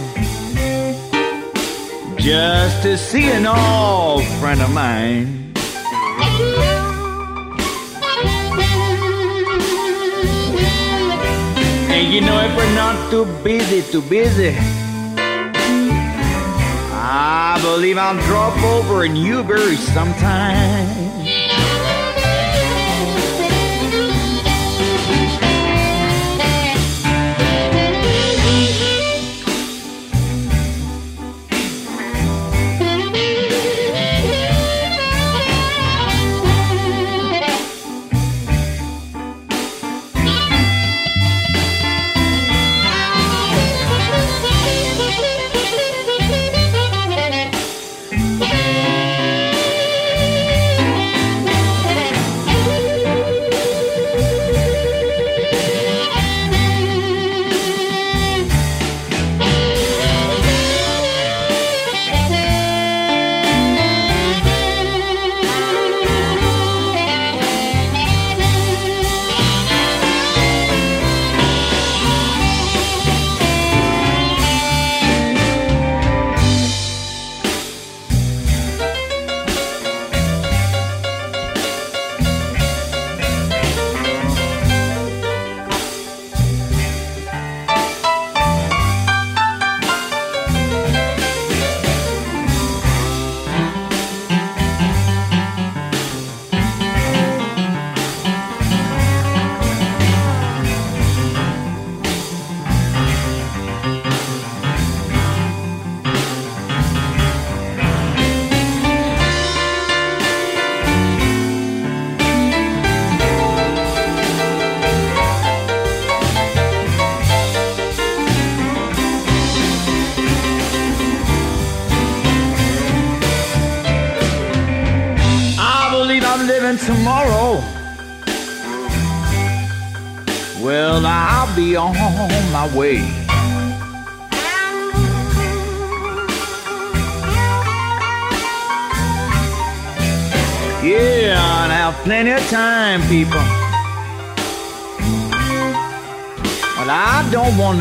just 2.16 2.80
to 2.84 2.96
see 2.96 3.28
an 3.28 3.44
old 3.44 4.24
friend 4.38 4.62
of 4.62 4.72
mine. 4.72 5.52
And 11.90 12.14
you 12.14 12.20
know, 12.20 12.38
if 12.44 12.56
we're 12.56 12.74
not 12.76 13.10
too 13.10 13.24
busy, 13.42 13.82
too 13.90 14.02
busy, 14.02 14.54
I 16.92 17.58
believe 17.62 17.98
I'll 17.98 18.14
drop 18.28 18.56
over 18.62 19.06
in 19.06 19.14
Newberry 19.14 19.74
sometime. 19.74 21.21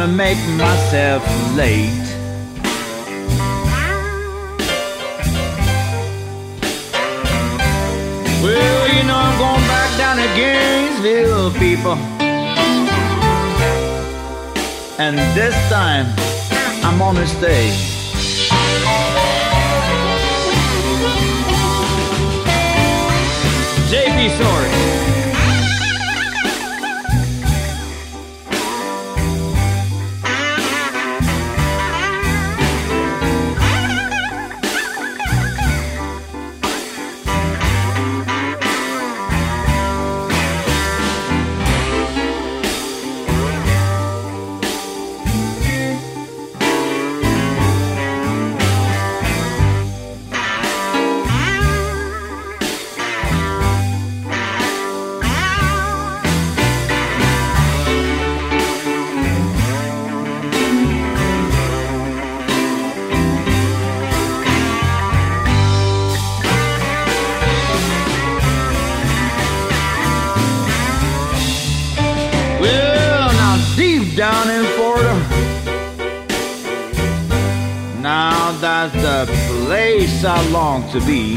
To 0.02 0.08
make 0.08 0.38
myself 0.58 1.24
late. 1.56 2.08
Well, 8.42 8.88
you 8.96 9.04
know 9.04 9.16
I'm 9.16 9.38
going 9.38 9.68
back 9.68 9.98
down 10.00 10.18
to 10.18 10.28
Gainesville, 10.36 11.52
people. 11.52 11.98
And 14.98 15.18
this 15.38 15.56
time, 15.70 16.08
I'm 16.84 16.98
gonna 16.98 17.28
stay. 17.28 17.70
JP 23.92 24.30
Sword. 24.40 24.91
Place 79.92 80.24
I 80.24 80.40
long 80.52 80.90
to 80.92 81.00
be. 81.02 81.36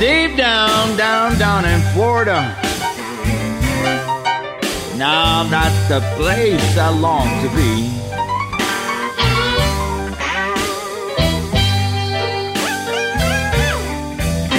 Deep 0.00 0.36
down, 0.38 0.96
down, 0.96 1.38
down 1.38 1.66
in 1.66 1.80
Florida. 1.92 2.40
Now 4.96 5.44
that's 5.44 5.80
the 5.88 6.00
place 6.16 6.78
I 6.78 6.88
long 6.88 7.28
to 7.42 7.48
be. 7.54 7.72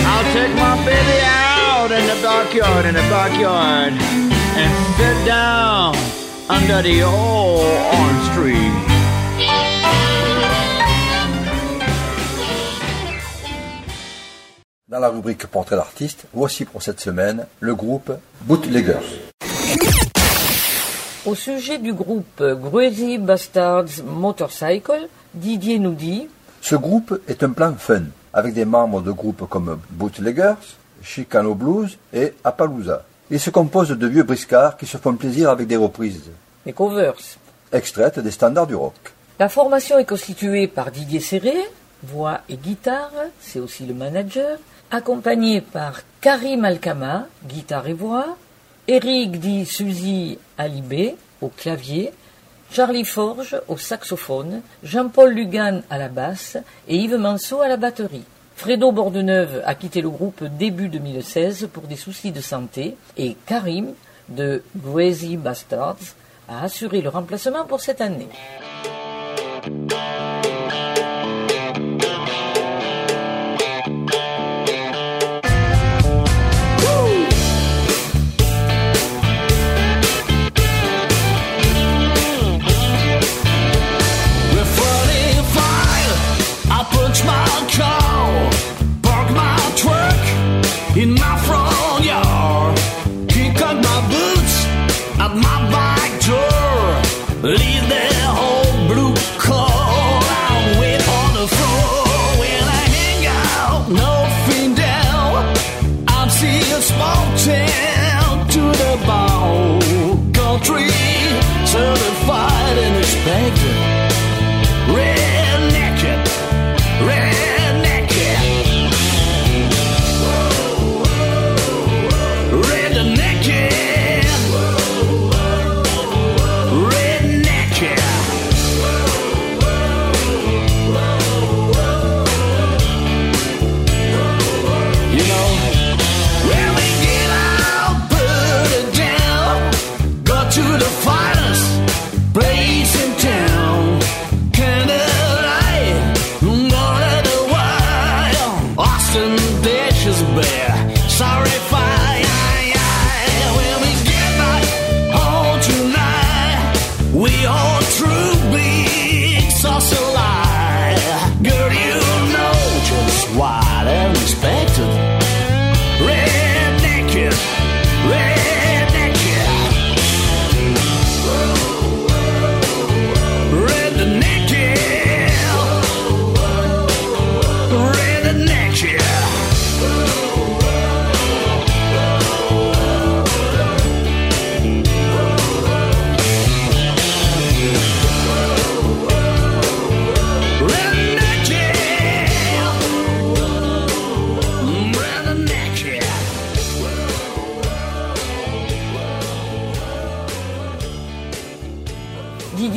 I'll 0.06 0.34
take 0.34 0.54
my 0.56 0.76
baby 0.86 1.20
out 1.24 1.92
in 1.92 2.06
the 2.06 2.22
backyard, 2.22 2.86
in 2.86 2.94
the 2.94 3.08
backyard, 3.10 4.29
and 4.60 4.74
sit 4.98 5.18
down 5.26 5.96
under 6.50 6.82
the 6.82 7.04
old 7.04 7.64
orange 7.64 8.28
tree. 8.36 8.70
Dans 14.90 15.00
la 15.00 15.10
rubrique 15.10 15.46
Portrait 15.48 15.76
d'artiste, 15.76 16.26
voici 16.34 16.66
pour 16.66 16.82
cette 16.82 17.00
semaine 17.00 17.46
le 17.60 17.76
groupe 17.76 18.12
Bootleggers. 18.42 19.30
Au 21.26 21.36
sujet 21.36 21.78
du 21.78 21.94
groupe 21.94 22.42
Gruesy 22.42 23.18
Bastards 23.18 24.04
Motorcycle, 24.04 25.08
Didier 25.34 25.78
nous 25.78 25.94
dit 25.94 26.28
Ce 26.62 26.76
groupe 26.76 27.22
est 27.28 27.44
un 27.44 27.52
plan 27.52 27.76
fun, 27.78 28.04
avec 28.34 28.54
des 28.54 28.66
membres 28.66 29.02
de 29.02 29.12
groupes 29.12 29.48
comme 29.48 29.80
Bootleggers, 29.92 30.56
Chicano 31.04 31.54
Blues 31.56 31.98
et 32.12 32.34
Appaloosa. 32.44 33.04
Il 33.32 33.40
se 33.40 33.52
compose 33.52 33.90
de 33.90 34.08
vieux 34.08 34.24
briscards 34.24 34.78
qui 34.78 34.86
se 34.88 34.98
font 34.98 35.16
plaisir 35.16 35.50
avec 35.50 35.68
des 35.68 35.76
reprises, 35.76 36.32
les 36.66 36.74
covers. 36.74 37.16
extraites 37.72 38.20
des 38.20 38.32
standards 38.32 38.68
du 38.68 38.76
rock. 38.76 39.14
La 39.40 39.50
formation 39.50 39.98
est 40.00 40.06
constituée 40.06 40.68
par 40.68 40.92
Didier 40.92 41.20
Serré, 41.20 41.56
voix 42.04 42.42
et 42.50 42.58
guitare, 42.58 43.12
c'est 43.40 43.60
aussi 43.60 43.86
le 43.86 43.94
manager, 43.94 44.58
accompagné 44.92 45.62
par 45.62 46.02
Karim 46.22 46.66
Alkama, 46.66 47.28
guitare 47.46 47.88
et 47.88 47.94
voix, 47.94 48.36
Eric 48.88 49.40
Di 49.40 49.66
Suzy 49.66 50.40
Alibé 50.58 51.16
au 51.42 51.50
clavier, 51.50 52.12
Charlie 52.72 53.06
Forge 53.06 53.62
au 53.68 53.78
saxophone, 53.78 54.62
Jean-Paul 54.84 55.34
Lugan 55.34 55.82
à 55.90 55.98
la 56.00 56.10
basse 56.10 56.58
et 56.88 56.98
Yves 56.98 57.18
Manceau 57.18 57.62
à 57.62 57.68
la 57.68 57.78
batterie. 57.78 58.26
Fredo 58.60 58.92
Bordeneuve 58.92 59.64
a 59.66 59.74
quitté 59.74 60.02
le 60.02 60.10
groupe 60.10 60.44
début 60.44 60.90
2016 60.90 61.70
pour 61.72 61.84
des 61.84 61.96
soucis 61.96 62.34
de 62.34 62.42
santé 62.42 62.98
et 63.16 63.38
Karim 63.46 63.94
de 64.28 64.64
Greasy 64.76 65.38
Bastards 65.38 65.96
a 66.50 66.66
assuré 66.66 67.00
le 67.00 67.08
remplacement 67.08 67.64
pour 67.64 67.80
cette 67.80 68.02
année. 68.02 68.28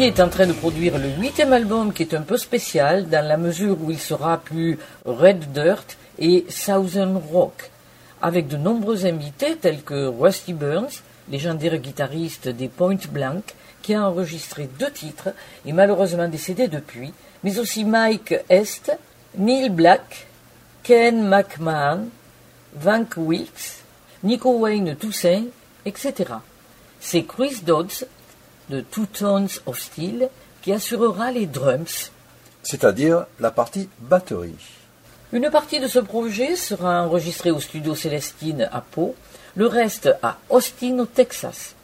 Didier 0.03 0.17
est 0.17 0.21
en 0.21 0.29
train 0.29 0.49
de 0.49 0.53
produire 0.53 0.99
le 0.99 1.11
huitième 1.11 1.53
album 1.53 1.93
qui 1.93 2.03
est 2.03 2.13
un 2.13 2.23
peu 2.23 2.37
spécial 2.37 3.09
dans 3.09 3.25
la 3.25 3.37
mesure 3.37 3.77
où 3.81 3.93
il 3.93 4.01
sera 4.01 4.37
plus 4.37 4.77
Red 5.05 5.53
Dirt 5.53 5.97
et 6.19 6.45
Southern 6.49 7.21
Rock, 7.33 7.71
avec 8.21 8.49
de 8.49 8.57
nombreux 8.57 9.07
invités 9.07 9.55
tels 9.55 9.85
que 9.85 10.09
Rusty 10.09 10.55
Burns, 10.55 11.03
légendaire 11.31 11.77
guitariste 11.77 12.49
des 12.49 12.67
Point 12.67 12.99
Blank, 13.13 13.55
qui 13.81 13.95
a 13.95 14.09
enregistré 14.09 14.69
deux 14.77 14.91
titres 14.91 15.29
et 15.65 15.73
malheureusement 15.73 16.27
décédé 16.27 16.67
depuis, 16.67 17.15
mais 17.45 17.61
aussi 17.61 17.85
Mike 17.85 18.35
Est, 18.49 18.91
Neil 19.39 19.71
Black, 19.71 20.27
Ken 20.83 21.29
McMahon, 21.29 22.09
Vank 22.75 23.15
Wilkes, 23.17 23.85
Nico 24.25 24.59
Wayne 24.59 24.97
Toussaint, 24.97 25.45
etc. 25.87 26.33
C'est 26.99 27.23
Chris 27.23 27.61
Dodds 27.65 28.05
de 28.71 28.81
Two 28.81 29.07
Tones 29.07 29.49
of 29.67 29.79
Steel 29.79 30.29
qui 30.63 30.73
assurera 30.73 31.31
les 31.31 31.47
drums. 31.47 32.11
C'est-à-dire 32.63 33.27
la 33.41 33.51
partie 33.51 33.89
batterie. 34.01 34.55
Une 35.33 35.51
partie 35.51 35.81
de 35.81 35.87
ce 35.87 35.99
projet 35.99 36.57
sera 36.57 37.03
enregistrée 37.03 37.51
au 37.51 37.59
studio 37.59 37.95
Célestine 37.95 38.69
à 38.71 38.81
Pau, 38.81 39.15
le 39.57 39.67
reste 39.67 40.15
à 40.23 40.39
Austin 40.51 40.99
au 40.99 41.07
Texas. 41.07 41.75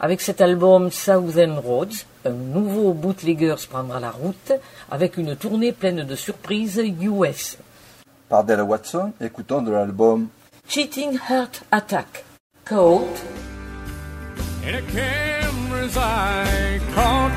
Avec 0.00 0.20
cet 0.20 0.40
album 0.40 0.90
Southern 0.90 1.58
Roads, 1.58 2.04
un 2.24 2.30
nouveau 2.30 2.92
Bootleggers 2.92 3.66
prendra 3.70 4.00
la 4.00 4.10
route 4.10 4.52
avec 4.90 5.16
une 5.16 5.36
tournée 5.36 5.72
pleine 5.72 6.04
de 6.04 6.16
surprises 6.16 6.82
US. 7.00 7.58
Par 8.28 8.42
Della 8.42 8.64
Watson, 8.64 9.12
écoutons 9.20 9.62
de 9.62 9.70
l'album 9.70 10.28
Cheating 10.68 11.18
Heart 11.28 11.62
Attack, 11.70 12.24
Cold, 12.64 13.06
I 15.82 16.80
caught 16.94 17.34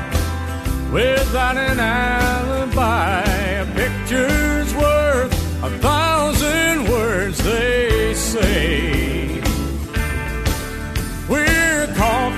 without 0.92 1.56
an 1.56 1.80
alibi. 1.80 3.22
A 3.62 3.66
picture's 3.74 4.72
worth 4.74 5.32
a 5.64 5.70
thousand 5.78 6.88
words, 6.88 7.38
they 7.42 8.14
say. 8.14 9.40
We're 11.28 11.88
caught 11.96 12.36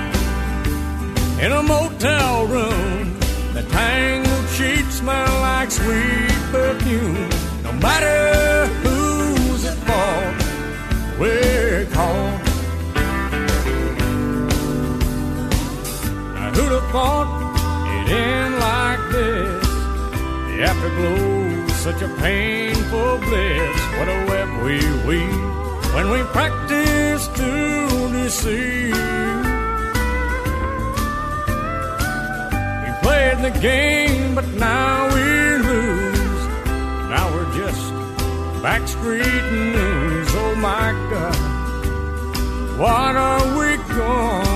in 1.43 1.51
a 1.51 1.61
motel 1.61 2.47
room. 2.47 3.19
The 3.53 3.61
tangled 3.69 4.49
sheets 4.49 4.95
smell 4.95 5.41
like 5.41 5.69
sweet 5.69 6.39
perfume. 6.51 7.29
No 7.61 7.71
matter 7.73 8.65
who's 8.81 9.63
at 9.63 9.77
fault, 9.87 11.19
we're 11.19 11.68
thought 16.91 17.29
it'd 17.93 18.11
end 18.11 18.55
like 18.59 19.03
this? 19.11 19.67
The 20.47 20.63
afterglow, 20.63 21.67
such 21.85 22.01
a 22.01 22.09
painful 22.17 23.17
bliss. 23.19 23.79
What 23.97 24.07
a 24.09 24.25
web 24.27 24.49
we 24.65 24.77
weave 25.07 25.93
when 25.93 26.09
we 26.11 26.21
practice 26.37 27.27
to 27.39 28.09
deceive. 28.11 28.95
We 32.83 32.89
played 33.03 33.37
the 33.47 33.53
game, 33.61 34.33
but 34.33 34.47
now 34.69 35.13
we 35.13 35.25
lose. 35.69 36.43
Now 37.13 37.25
we're 37.33 37.51
just 37.55 37.83
back 38.63 38.81
like 38.87 39.23
news. 39.77 40.27
Oh 40.43 40.55
my 40.55 40.91
God, 41.11 41.37
what 42.79 43.15
are 43.15 43.45
we 43.59 43.77
gonna 43.95 44.48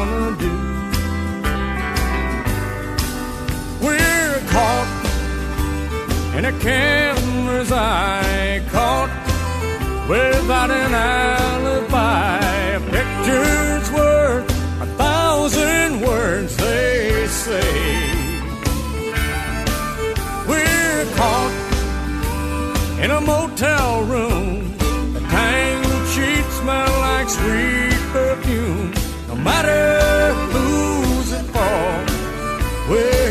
in 6.37 6.45
a 6.45 6.59
camera's 6.59 7.71
eye, 7.71 8.61
caught 8.71 9.09
without 10.09 10.71
an 10.71 10.93
alibi. 10.93 12.39
A 12.77 12.79
picture's 12.79 13.91
worth 13.91 14.49
a 14.81 14.87
thousand 14.97 16.01
words, 16.01 16.57
they 16.57 17.27
say. 17.27 17.73
We're 20.49 21.05
caught 21.15 21.55
in 23.03 23.11
a 23.11 23.21
motel 23.21 24.03
room. 24.05 24.75
The 25.13 25.19
tangled 25.19 26.07
sheets 26.13 26.55
smell 26.61 26.93
like 27.07 27.29
sweet 27.29 28.01
perfume. 28.11 28.91
No 29.27 29.35
matter 29.35 30.33
who's 30.51 31.31
at 31.33 31.45
fault, 31.53 32.09
we're 32.89 33.22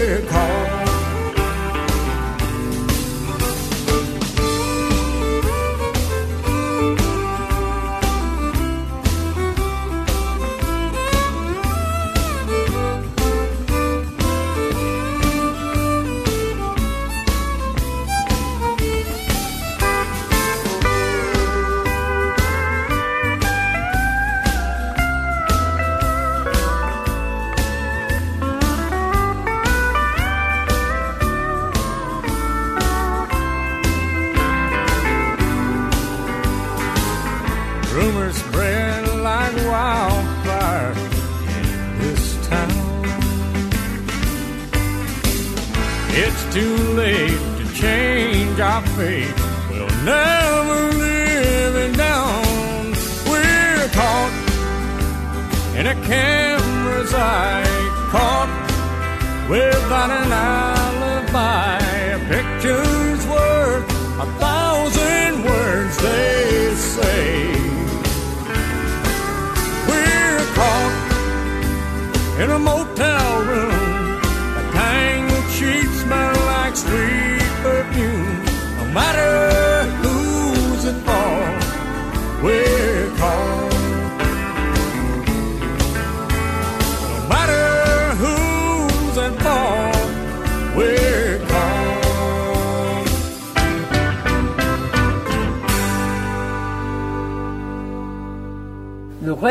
fate. 49.03 49.35
We'll 49.71 49.95
never 50.15 50.79
live 51.07 51.75
it 51.85 51.93
down. 51.97 52.93
We're 53.31 53.89
caught 53.99 54.35
in 55.79 55.85
a 55.95 55.97
camera's 56.11 57.13
eye, 57.15 57.65
caught 58.15 58.53
without 59.51 60.11
an 60.21 60.31
alibi. 60.55 61.79
A 62.17 62.21
picture's 62.33 63.23
worth 63.35 63.87
a 64.25 64.29
thousand 64.45 65.33
words, 65.51 65.95
they 66.07 66.75
say. 66.95 67.27
We're 69.91 70.47
caught 70.59 70.97
in 72.43 72.49
a 72.59 72.61
motel 72.71 73.31
room. 73.51 73.72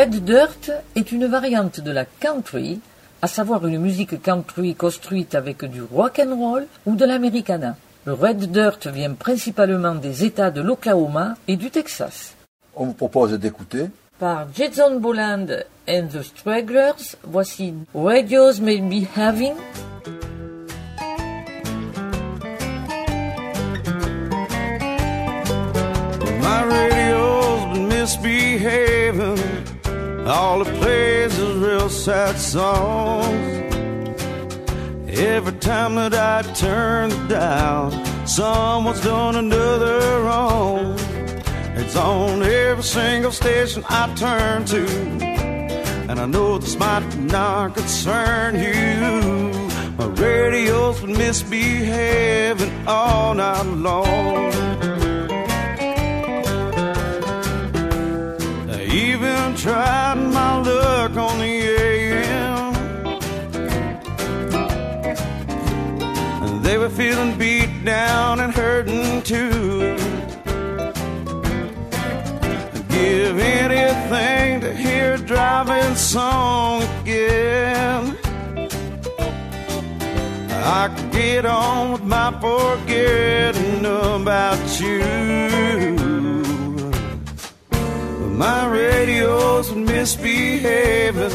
Red 0.02 0.26
dirt 0.26 0.72
est 0.96 1.12
une 1.12 1.28
variante 1.28 1.80
de 1.80 1.92
la 1.92 2.06
country, 2.06 2.80
à 3.22 3.28
savoir 3.28 3.68
une 3.68 3.78
musique 3.78 4.20
country 4.20 4.74
construite 4.74 5.36
avec 5.36 5.64
du 5.64 5.84
rock 5.84 6.20
and 6.20 6.36
roll 6.36 6.66
ou 6.88 6.96
de 6.96 7.06
l'americana. 7.06 7.76
Le 8.06 8.14
red 8.14 8.52
dirt 8.52 8.80
vient 8.88 9.14
principalement 9.14 9.94
des 9.94 10.26
États 10.26 10.50
de 10.50 10.62
l'Oklahoma 10.62 11.36
et 11.48 11.56
du 11.56 11.70
Texas. 11.70 12.36
On 12.76 12.86
vous 12.86 12.94
propose 12.94 13.34
d'écouter 13.34 13.90
Par 14.18 14.48
Jason 14.56 15.00
Boland 15.00 15.46
and 15.88 16.08
the 16.12 16.24
Stragglers, 16.24 17.16
voici 17.24 17.76
Radios 17.94 18.60
May 18.60 18.82
Be 18.82 19.06
Having. 19.16 19.54
My 26.42 26.64
radio's 26.64 27.72
been 27.72 27.88
misbehaving. 27.88 29.71
All 30.32 30.62
it 30.62 30.74
plays 30.80 31.38
is 31.38 31.58
real 31.58 31.90
sad 31.90 32.40
songs. 32.40 33.28
Every 35.10 35.52
time 35.60 35.96
that 35.96 36.14
I 36.14 36.42
turn 36.54 37.10
the 37.10 37.36
dial, 37.36 37.92
someone's 38.26 39.02
done 39.02 39.36
another 39.36 40.24
wrong. 40.24 40.96
It's 41.76 41.98
on 41.98 42.44
every 42.44 42.84
single 42.84 43.34
station 43.34 43.84
I 43.90 44.14
turn 44.16 44.64
to. 44.68 44.86
And 46.10 46.18
I 46.18 46.26
know 46.28 46.58
this 46.58 46.80
might 46.80 47.14
not 47.18 47.76
concern 47.76 48.56
you. 48.56 49.52
My 49.98 50.06
radio's 50.16 51.02
been 51.02 51.12
misbehaving 51.12 52.88
all 52.88 53.34
night 53.34 53.64
long. 53.64 55.01
Even 59.24 59.56
tried 59.56 60.16
my 60.16 60.58
luck 60.58 61.16
on 61.16 61.38
the 61.38 61.62
AM. 61.80 62.74
They 66.64 66.78
were 66.80 66.90
feeling 66.90 67.38
beat 67.38 67.86
down 67.86 68.40
and 68.40 68.52
hurting 68.52 69.22
too. 69.22 69.96
I'd 72.74 72.88
Give 72.90 73.38
anything 73.38 74.62
to 74.62 74.74
hear 74.74 75.14
a 75.14 75.18
driving 75.20 75.96
song 75.96 76.82
again. 77.02 78.18
I 80.64 80.90
could 80.96 81.12
get 81.12 81.46
on 81.46 81.92
with 81.92 82.04
my 82.04 82.32
forgetting 82.42 83.86
about 83.86 84.80
you. 84.82 86.01
My 88.42 88.66
radio's 88.66 89.72
misbehaving. 89.72 91.32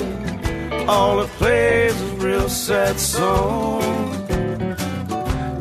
All 0.88 1.20
it 1.20 1.28
plays 1.38 1.94
is 1.94 2.10
real 2.14 2.48
sad 2.48 2.98
songs. 2.98 3.84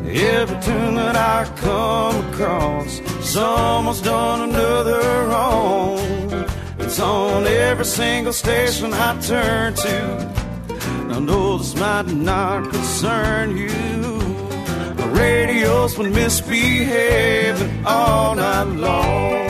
Every 0.08 0.60
tune 0.60 0.96
that 0.96 1.14
I 1.14 1.44
come 1.54 2.16
across, 2.26 3.00
someone's 3.20 4.00
done 4.00 4.48
another 4.48 5.28
wrong. 5.28 6.00
It's 6.80 6.98
on 6.98 7.46
every 7.46 7.84
single 7.84 8.32
station 8.32 8.92
I 8.92 9.16
turn 9.20 9.74
to. 9.74 10.34
I 11.14 11.20
know 11.20 11.58
this 11.58 11.76
might 11.76 12.08
not 12.08 12.72
concern 12.72 13.56
you. 13.56 13.68
The 15.00 15.08
radio's 15.12 15.94
been 15.94 16.12
misbehaving 16.12 17.86
all 17.86 18.34
night 18.34 18.64
long. 18.64 19.45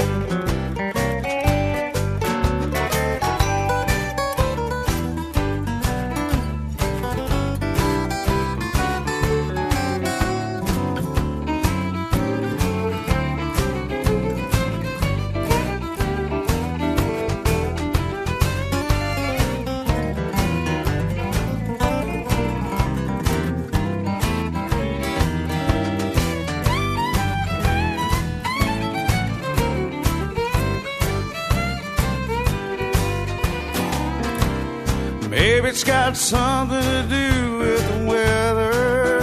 Got 35.87 36.17
something 36.17 36.81
to 36.81 37.03
do 37.09 37.59
with 37.59 37.89
the 37.93 38.05
weather. 38.07 39.21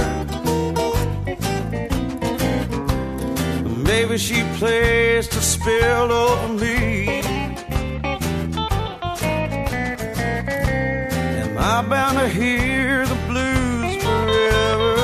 Maybe 3.83 4.17
she 4.17 4.43
placed 4.57 5.33
a 5.35 5.41
spell 5.41 6.09
over 6.09 6.53
me. 6.53 7.21
Am 11.41 11.57
I 11.57 11.81
bound 11.89 12.17
to 12.19 12.29
hear 12.29 13.05
the 13.07 13.15
blues 13.27 13.95
forever, 14.01 14.95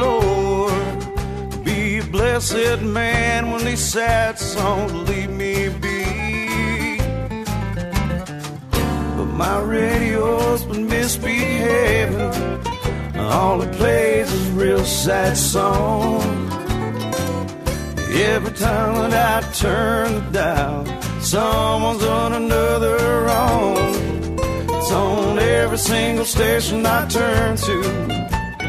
Lord? 0.00 1.64
Be 1.64 1.98
a 1.98 2.02
blessed 2.02 2.80
man 2.82 3.52
when 3.52 3.64
these 3.64 3.84
sad 3.84 4.40
songs 4.40 4.92
leave 5.08 5.30
me 5.30 5.68
be. 5.68 6.02
But 9.16 9.26
my 9.36 9.60
misbehaving. 11.12 12.30
All 13.18 13.60
it 13.62 13.72
plays 13.72 14.32
is 14.32 14.50
real 14.50 14.84
sad 14.84 15.36
songs. 15.36 16.24
Every 18.14 18.52
time 18.52 19.10
that 19.10 19.44
I 19.44 19.52
turn 19.52 20.14
the 20.14 20.30
dial, 20.32 20.86
someone's 21.20 22.04
on 22.04 22.32
another 22.32 22.96
wrong. 23.24 23.76
It's 24.76 24.92
on 24.92 25.38
every 25.38 25.78
single 25.78 26.24
station 26.24 26.86
I 26.86 27.06
turn 27.08 27.56
to. 27.56 27.82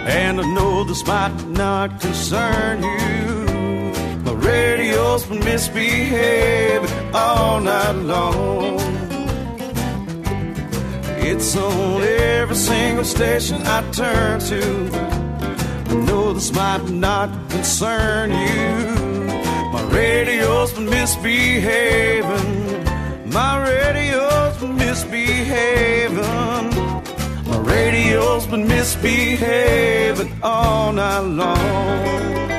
And 0.06 0.42
I 0.42 0.54
know 0.54 0.84
this 0.84 1.06
might 1.06 1.36
not 1.48 2.02
concern 2.02 2.84
you. 2.84 4.22
My 4.24 4.34
radio's 4.34 5.26
been 5.26 5.40
misbehaving 5.40 7.16
all 7.16 7.62
night 7.62 7.96
long. 7.96 8.93
It's 11.26 11.56
on 11.56 12.04
every 12.04 12.56
single 12.56 13.06
station 13.06 13.62
I 13.64 13.82
turn 13.92 14.40
to. 14.42 14.90
I 15.90 15.96
know 16.06 16.34
this 16.34 16.52
might 16.54 16.90
not 16.90 17.30
concern 17.50 18.32
you. 18.32 18.96
My 19.72 19.84
radio's 19.90 20.74
been 20.74 20.90
misbehaving. 20.90 22.84
My 23.32 23.54
radio's 23.68 24.58
been 24.58 24.76
misbehaving. 24.76 26.20
My 27.50 27.58
radio's 27.60 28.46
been 28.46 28.68
misbehaving 28.68 30.32
all 30.44 30.92
night 30.92 31.20
long. 31.20 32.53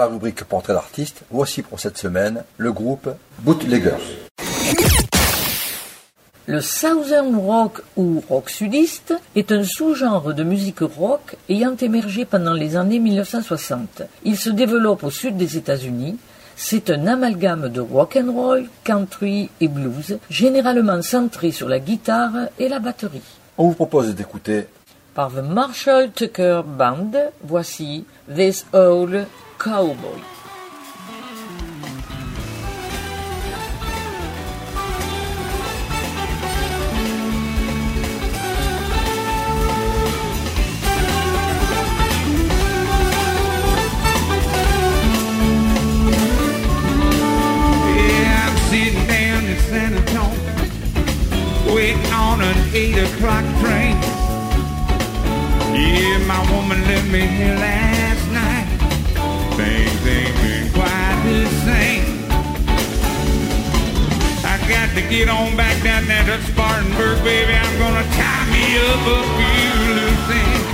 La 0.00 0.06
rubrique 0.06 0.44
Portrait 0.44 0.72
d'artiste, 0.72 1.24
voici 1.30 1.60
pour 1.60 1.78
cette 1.78 1.98
semaine 1.98 2.42
le 2.56 2.72
groupe 2.72 3.10
Bootleggers. 3.40 4.02
Le 6.46 6.62
Southern 6.62 7.36
Rock 7.36 7.82
ou 7.98 8.22
rock 8.26 8.48
sudiste 8.48 9.12
est 9.36 9.52
un 9.52 9.62
sous-genre 9.62 10.32
de 10.32 10.42
musique 10.42 10.80
rock 10.80 11.36
ayant 11.50 11.76
émergé 11.76 12.24
pendant 12.24 12.54
les 12.54 12.76
années 12.76 12.98
1960. 12.98 14.02
Il 14.24 14.38
se 14.38 14.48
développe 14.48 15.04
au 15.04 15.10
sud 15.10 15.36
des 15.36 15.58
États-Unis. 15.58 16.16
C'est 16.56 16.88
un 16.88 17.06
amalgame 17.06 17.68
de 17.68 17.80
rock 17.82 18.16
and 18.16 18.32
roll, 18.32 18.70
country 18.84 19.50
et 19.60 19.68
blues, 19.68 20.18
généralement 20.30 21.02
centré 21.02 21.52
sur 21.52 21.68
la 21.68 21.78
guitare 21.78 22.48
et 22.58 22.70
la 22.70 22.78
batterie. 22.78 23.20
On 23.58 23.68
vous 23.68 23.74
propose 23.74 24.14
d'écouter 24.14 24.66
Par 25.12 25.30
The 25.30 25.44
Marshall 25.44 26.10
Tucker 26.12 26.62
Band, 26.66 27.10
voici 27.44 28.06
This 28.34 28.64
Old 28.72 29.26
Cowboy. 29.60 30.18
On 52.12 52.40
an 52.40 52.74
eight 52.74 52.96
o'clock 52.96 53.44
train. 53.60 53.96
Yeah, 55.74 56.18
my 56.26 56.40
woman 56.52 56.80
left 56.86 57.10
me 57.10 57.20
here. 57.20 57.89
Things 59.60 60.06
ain't 60.06 60.36
been 60.40 60.72
quite 60.72 61.20
the 61.28 61.44
same. 61.68 62.04
I 64.42 64.56
got 64.72 64.88
to 64.96 65.02
get 65.02 65.28
on 65.28 65.54
back 65.54 65.76
down 65.84 66.06
there 66.06 66.24
to 66.24 66.42
Spartanburg, 66.44 67.22
baby. 67.22 67.52
I'm 67.52 67.78
gonna 67.78 68.06
tie 68.16 68.46
me 68.48 68.64
up 68.88 69.04
a 69.04 69.20
few 69.36 69.68
loose 69.96 70.30
ends. 70.32 70.68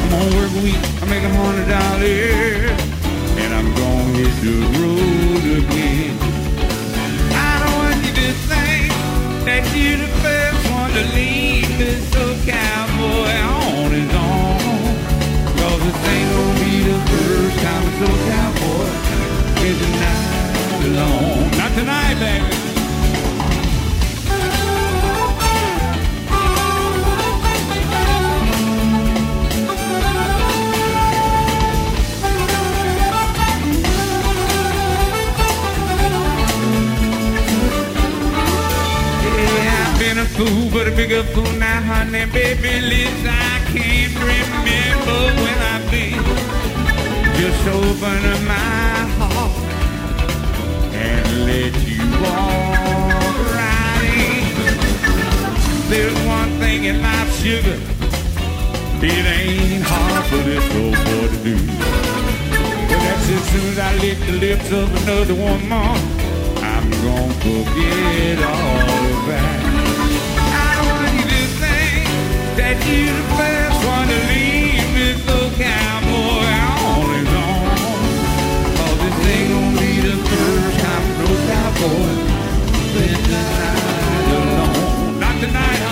I'm 0.00 0.08
gonna 0.08 0.36
work 0.40 0.52
a 0.56 0.62
week, 0.64 0.80
I 1.02 1.04
make 1.12 1.22
a 1.22 1.34
hundred 1.36 1.68
dollars, 1.68 2.80
and 3.42 3.52
I'm 3.52 3.68
gonna 3.76 4.16
hit 4.16 4.32
the 4.40 4.56
road 4.80 5.44
again. 5.60 6.16
I 7.36 7.52
don't 7.60 7.76
want 7.76 8.00
you 8.06 8.14
to 8.24 8.32
think 8.48 8.88
that 9.44 9.68
you're 9.76 10.00
the 10.00 10.12
first 10.24 10.62
one 10.72 10.90
to 10.96 11.04
leave 11.12 11.68
this 11.76 12.08
old 12.16 12.40
cowboy 12.48 13.36
on 13.52 13.90
his 13.92 14.12
own. 14.16 14.96
Cause 15.60 15.80
this 15.84 16.08
ain't 16.08 16.61
the 16.84 16.98
first 17.10 17.58
time 17.62 17.84
this 17.84 18.00
old 18.08 18.20
cowboy 18.28 18.88
is 19.62 19.78
a 19.80 19.90
night 20.02 20.82
alone. 20.86 21.50
Not 21.58 21.70
tonight, 21.78 22.18
baby. 22.18 22.58
Been 39.98 40.18
a 40.18 40.24
fool, 40.24 40.68
but 40.72 40.88
a 40.88 40.90
bigger 40.90 41.22
fool 41.22 41.44
now, 41.52 41.80
honey. 41.80 42.26
Baby, 42.32 42.80
listen, 42.80 43.28
I 43.28 43.60
can't 43.72 44.14
remember 44.18 45.18
when 45.40 45.58
I've 45.72 45.90
been. 45.92 46.61
Just 47.42 47.66
open 47.66 48.24
up 48.24 48.40
my 48.42 48.54
heart 49.18 49.50
and 50.94 51.44
let 51.44 51.74
you 51.90 52.06
walk 52.22 53.36
right 53.50 54.04
in. 54.14 54.54
There's 55.90 56.14
one 56.24 56.50
thing 56.60 56.84
in 56.84 57.02
life, 57.02 57.34
sugar. 57.42 57.80
It 59.02 59.26
ain't 59.26 59.82
hard 59.82 60.24
for 60.26 60.36
this 60.36 60.64
old 60.76 60.94
boy 60.94 61.26
to 61.34 61.38
do. 61.42 61.56
But 62.86 62.98
that's 63.02 63.28
as 63.28 63.44
soon 63.50 63.66
as 63.72 63.78
I 63.80 63.92
lick 63.96 64.18
the 64.20 64.38
lips 64.38 64.70
of 64.70 64.86
another 65.02 65.34
woman. 65.34 65.98
I'm 66.62 66.90
gonna 67.02 67.34
forget 67.42 68.38
all 68.38 69.26
it. 69.26 69.62
I 70.46 70.78
want 70.86 71.10
you 71.18 71.26
to 71.26 71.42
think 71.58 72.06
that 72.54 72.78
you're 72.86 73.16
the 73.18 73.26
first 73.34 73.78
one 73.84 74.06
to 74.06 74.18
leave 74.30 74.94
this 74.94 75.18
little 75.26 75.50
cowboy 75.58 76.01
alone. 81.84 82.18
Not 85.18 85.40
tonight, 85.40 85.91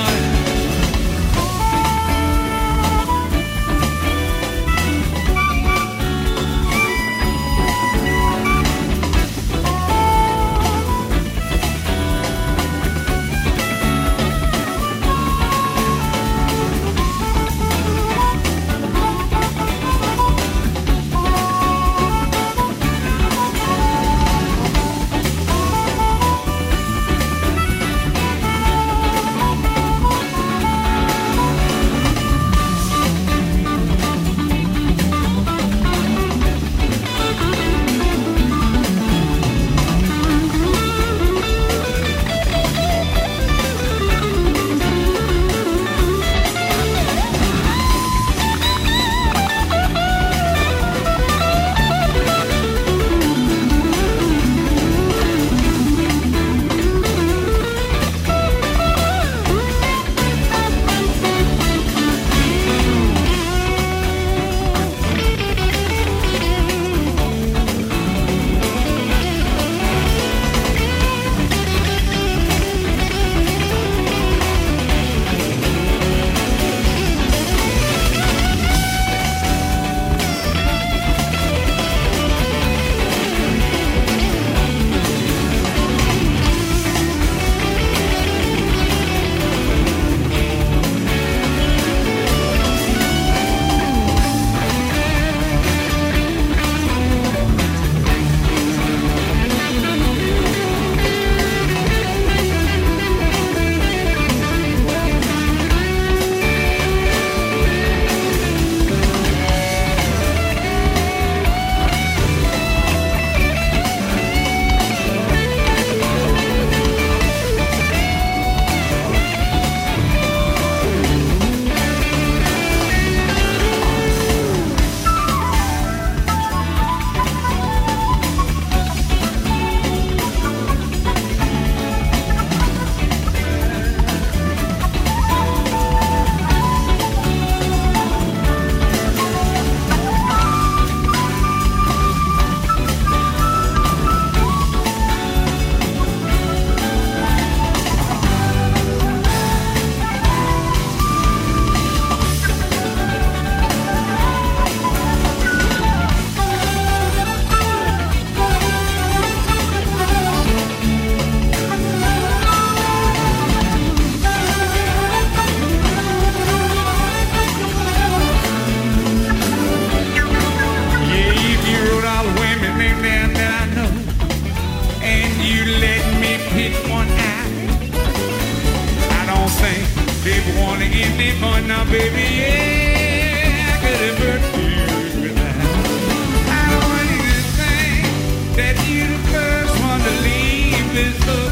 is 191.11 191.19
the 191.27 191.50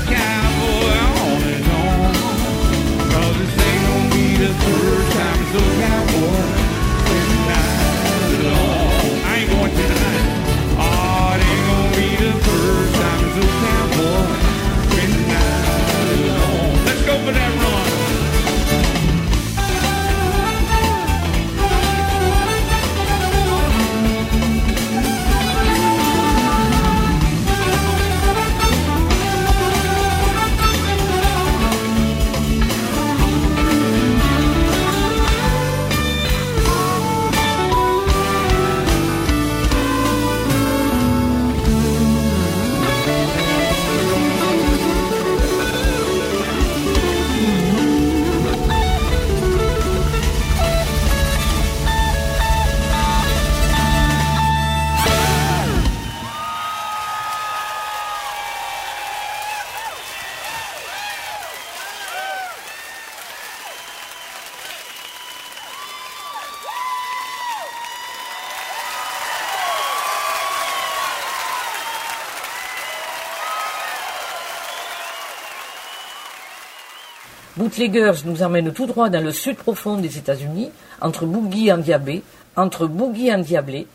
Bootleggers 77.79 78.25
nous 78.25 78.43
emmène 78.43 78.73
tout 78.73 78.87
droit 78.87 79.09
dans 79.09 79.23
le 79.23 79.31
sud 79.31 79.57
profond 79.57 79.99
des 79.99 80.19
États-Unis, 80.19 80.73
entre 81.01 81.27
boogie 81.27 81.71
endiablé, 81.71 82.25
entre 82.57 82.89
boogie 82.89 83.33
endiablé, 83.33 83.87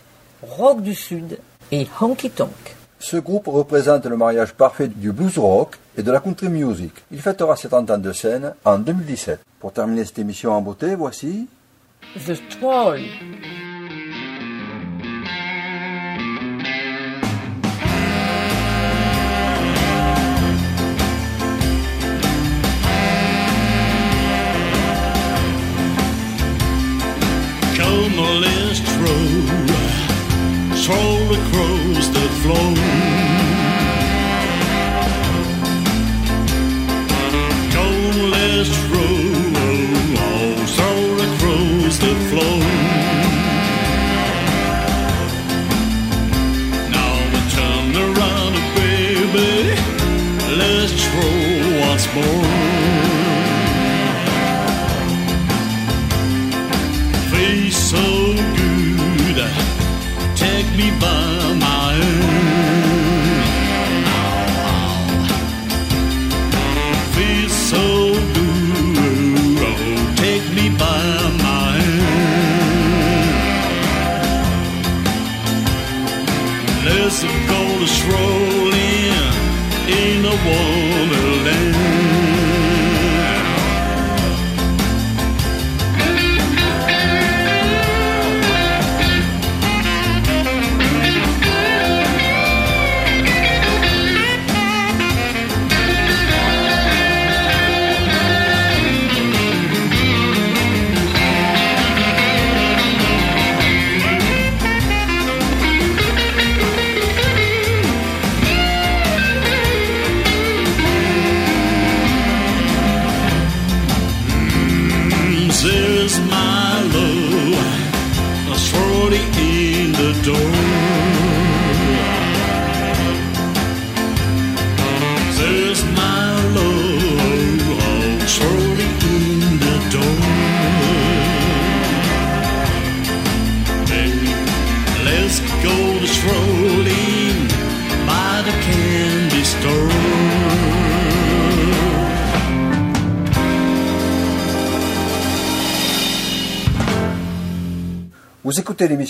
rock 0.42 0.82
du 0.82 0.96
sud 0.96 1.38
et 1.70 1.86
honky 2.00 2.30
tonk. 2.30 2.78
Ce 3.00 3.18
groupe 3.18 3.48
représente 3.48 4.06
le 4.06 4.16
mariage 4.16 4.54
parfait 4.54 4.88
du 4.88 5.12
blues 5.12 5.38
rock 5.38 5.76
et 5.98 6.02
de 6.02 6.10
la 6.14 6.22
country 6.22 6.48
music. 6.48 6.94
Il 7.12 7.22
fêtera 7.22 7.58
ses 7.58 7.68
30 7.68 7.92
ans 7.92 7.98
de 7.98 8.14
scène 8.14 8.54
en 8.64 8.80
2017. 8.80 9.42
Pour 9.60 9.74
terminer 9.74 10.06
cette 10.06 10.20
émission 10.20 10.54
en 10.54 10.62
beauté, 10.62 10.96
voici 10.96 11.50
The 12.26 12.40
Troll. 12.58 13.02
Come 28.16 28.26
the 28.26 28.34
list 28.42 28.86
row, 29.02 29.28
troll 30.84 31.20
the 31.30 31.40
crows 31.50 32.08
that 32.14 32.32
flow. 32.44 32.70
Come 37.74 38.18
list 38.30 38.76
row, 38.92 39.18
troll 40.76 41.10
the 41.18 42.14
flow. 42.30 42.58
Now 46.94 47.14
we 47.32 47.40
turn 47.50 47.96
around, 47.96 48.56
baby, 48.76 49.52
let's 50.56 50.94
troll 51.02 51.80
once 51.90 52.06
more. 52.14 52.63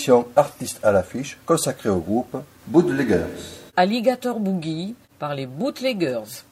L'émission 0.04 0.26
Artistes 0.36 0.84
à 0.84 0.92
l'affiche 0.92 1.38
consacrée 1.46 1.88
au 1.88 1.96
groupe 1.96 2.36
Bootleggers. 2.66 3.24
Alligator 3.74 4.38
Boogie 4.38 4.94
par 5.18 5.34
les 5.34 5.46
Bootleggers. 5.46 6.44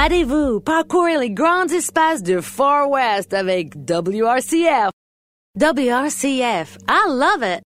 Évadez-vous, 0.00 0.60
parcourez 0.60 1.18
les 1.18 1.30
grands 1.30 1.66
espaces 1.66 2.22
du 2.22 2.40
Far 2.40 2.88
West 2.88 3.34
avec 3.34 3.74
WRCF. 3.76 4.88
WRCF, 5.60 6.78
I 6.88 7.06
love 7.06 7.42
it. 7.42 7.60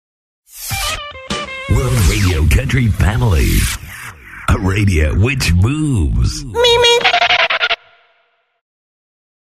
World 1.68 1.98
Radio 2.08 2.46
Country 2.48 2.88
Family. 2.88 3.50
A 4.48 4.56
radio 4.56 5.14
which 5.16 5.52
moves. 5.52 6.42
Me, 6.46 6.52
me. 6.78 7.11